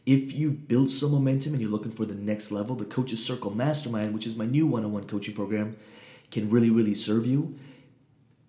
If 0.07 0.33
you've 0.33 0.66
built 0.66 0.90
some 0.90 1.12
momentum 1.12 1.53
and 1.53 1.61
you're 1.61 1.70
looking 1.70 1.92
for 1.92 2.05
the 2.05 2.14
next 2.14 2.51
level, 2.51 2.75
the 2.75 2.85
Coaches 2.85 3.25
Circle 3.25 3.55
Mastermind, 3.55 4.14
which 4.14 4.27
is 4.27 4.37
my 4.37 4.46
new 4.46 4.66
one 4.66 4.85
on 4.85 4.92
one 4.92 5.07
coaching 5.07 5.35
program, 5.35 5.77
can 6.31 6.48
really, 6.48 6.70
really 6.70 6.94
serve 6.94 7.27
you. 7.27 7.59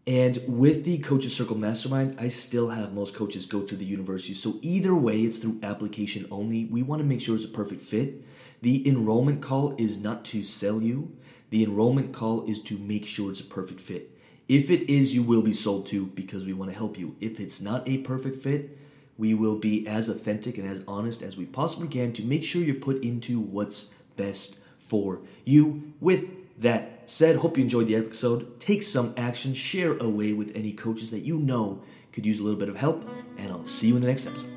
And 0.06 0.38
with 0.48 0.84
the 0.84 0.98
Coaches 0.98 1.34
Circle 1.34 1.58
Mastermind, 1.58 2.18
I 2.20 2.28
still 2.28 2.70
have 2.70 2.94
most 2.94 3.16
coaches 3.16 3.46
go 3.46 3.62
through 3.62 3.78
the 3.78 3.86
university. 3.86 4.34
So 4.34 4.60
either 4.62 4.94
way, 4.94 5.22
it's 5.22 5.38
through 5.38 5.60
application 5.64 6.28
only. 6.30 6.66
We 6.66 6.84
want 6.84 7.00
to 7.02 7.08
make 7.08 7.22
sure 7.22 7.36
it's 7.36 7.46
a 7.46 7.50
perfect 7.50 7.82
fit. 7.82 8.22
The 8.62 8.88
enrollment 8.88 9.42
call 9.42 9.76
is 9.78 10.02
not 10.02 10.26
to 10.26 10.44
sell 10.44 10.82
you, 10.82 11.16
the 11.50 11.64
enrollment 11.64 12.14
call 12.14 12.46
is 12.50 12.62
to 12.64 12.78
make 12.78 13.06
sure 13.06 13.30
it's 13.30 13.40
a 13.40 13.46
perfect 13.46 13.80
fit. 13.80 14.10
If 14.50 14.70
it 14.70 14.90
is, 14.90 15.14
you 15.14 15.24
will 15.24 15.42
be 15.42 15.54
sold 15.54 15.86
to 15.88 16.08
because 16.08 16.46
we 16.46 16.54
want 16.54 16.72
to 16.72 16.78
help 16.78 16.98
you. 16.98 17.16
If 17.22 17.40
it's 17.40 17.62
not 17.62 17.88
a 17.88 18.00
perfect 18.00 18.38
fit, 18.38 18.78
we 19.18 19.34
will 19.34 19.58
be 19.58 19.88
as 19.88 20.10
authentic 20.10 20.58
and 20.58 20.68
as 20.68 20.84
honest 20.88 21.22
as 21.22 21.38
we 21.38 21.46
possibly 21.46 21.88
can 21.88 22.12
to 22.14 22.24
make 22.24 22.44
sure 22.44 22.62
you're 22.62 22.76
put 22.76 23.04
into 23.04 23.40
what's 23.40 23.94
best 24.18 24.60
for 24.78 25.22
you 25.46 25.94
with 26.00 26.62
said, 27.06 27.38
hope 27.38 27.58
you 27.58 27.64
enjoyed 27.64 27.88
the 27.88 27.96
episode. 27.96 28.60
Take 28.60 28.84
some 28.84 29.14
action, 29.18 29.54
share 29.54 29.98
away 29.98 30.34
with 30.34 30.56
any 30.56 30.72
coaches 30.72 31.12
that 31.12 31.20
you 31.20 31.38
know 31.38 31.82
could 32.12 32.26
use 32.26 32.40
a 32.40 32.44
little 32.44 32.60
bit 32.60 32.70
of 32.70 32.78
help, 32.78 33.10
and 33.38 33.52
I'll 33.52 33.66
see 33.66 33.88
you 33.88 33.96
in 33.96 34.02
the 34.02 34.08
next 34.08 34.28
episode. 34.28 34.52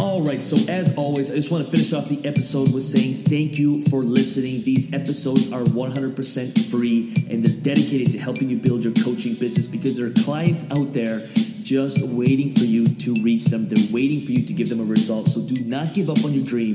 All 0.00 0.22
right, 0.22 0.42
so 0.42 0.56
as 0.70 0.96
always, 0.98 1.30
I 1.30 1.34
just 1.34 1.52
want 1.52 1.64
to 1.64 1.70
finish 1.70 1.92
off 1.92 2.08
the 2.08 2.24
episode 2.26 2.74
with 2.74 2.82
saying 2.82 3.14
thank 3.24 3.58
you 3.58 3.80
for 3.82 4.02
listening. 4.02 4.62
These 4.64 4.92
episodes 4.92 5.52
are 5.52 5.62
100% 5.62 6.70
free 6.70 7.14
and 7.30 7.44
they're 7.44 7.62
dedicated 7.62 8.10
to 8.12 8.18
helping 8.18 8.50
you 8.50 8.56
build 8.56 8.82
your 8.82 8.92
coaching 8.92 9.34
business 9.34 9.68
because 9.68 9.96
there 9.96 10.06
are 10.06 10.24
clients 10.24 10.68
out 10.72 10.92
there 10.92 11.20
just 11.62 12.02
waiting 12.02 12.50
for 12.50 12.64
you 12.64 12.84
to 12.84 13.14
reach 13.22 13.46
them. 13.46 13.68
They're 13.68 13.92
waiting 13.92 14.20
for 14.20 14.32
you 14.32 14.44
to 14.44 14.52
give 14.52 14.68
them 14.68 14.80
a 14.80 14.84
result. 14.84 15.28
So 15.28 15.40
do 15.40 15.64
not 15.64 15.94
give 15.94 16.10
up 16.10 16.24
on 16.24 16.34
your 16.34 16.44
dream 16.44 16.74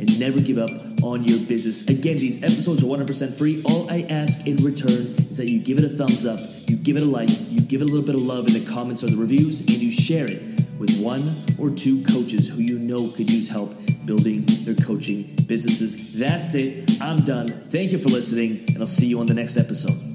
and 0.00 0.18
never 0.18 0.40
give 0.40 0.58
up 0.58 0.70
on 1.06 1.22
your 1.24 1.38
business. 1.38 1.88
Again, 1.88 2.16
these 2.16 2.42
episodes 2.42 2.82
are 2.82 2.86
100% 2.86 3.38
free. 3.38 3.62
All 3.64 3.88
I 3.90 4.04
ask 4.10 4.46
in 4.46 4.56
return 4.56 4.90
is 5.30 5.36
that 5.36 5.48
you 5.48 5.60
give 5.60 5.78
it 5.78 5.84
a 5.84 5.88
thumbs 5.88 6.26
up, 6.26 6.40
you 6.66 6.76
give 6.76 6.96
it 6.96 7.02
a 7.02 7.06
like, 7.06 7.28
you 7.50 7.60
give 7.60 7.80
it 7.80 7.84
a 7.84 7.92
little 7.92 8.06
bit 8.06 8.16
of 8.16 8.22
love 8.22 8.46
in 8.48 8.52
the 8.52 8.64
comments 8.64 9.04
or 9.04 9.06
the 9.06 9.16
reviews, 9.16 9.60
and 9.60 9.70
you 9.70 9.90
share 9.90 10.26
it 10.30 10.42
with 10.78 11.00
one 11.00 11.22
or 11.58 11.70
two 11.74 12.02
coaches 12.04 12.48
who 12.48 12.60
you 12.60 12.78
know 12.78 13.08
could 13.16 13.30
use 13.30 13.48
help 13.48 13.74
building 14.04 14.44
their 14.64 14.74
coaching 14.74 15.24
businesses. 15.46 16.18
That's 16.18 16.54
it. 16.54 17.00
I'm 17.00 17.16
done. 17.16 17.48
Thank 17.48 17.92
you 17.92 17.98
for 17.98 18.08
listening, 18.08 18.64
and 18.68 18.78
I'll 18.78 18.86
see 18.86 19.06
you 19.06 19.20
on 19.20 19.26
the 19.26 19.34
next 19.34 19.56
episode. 19.56 20.05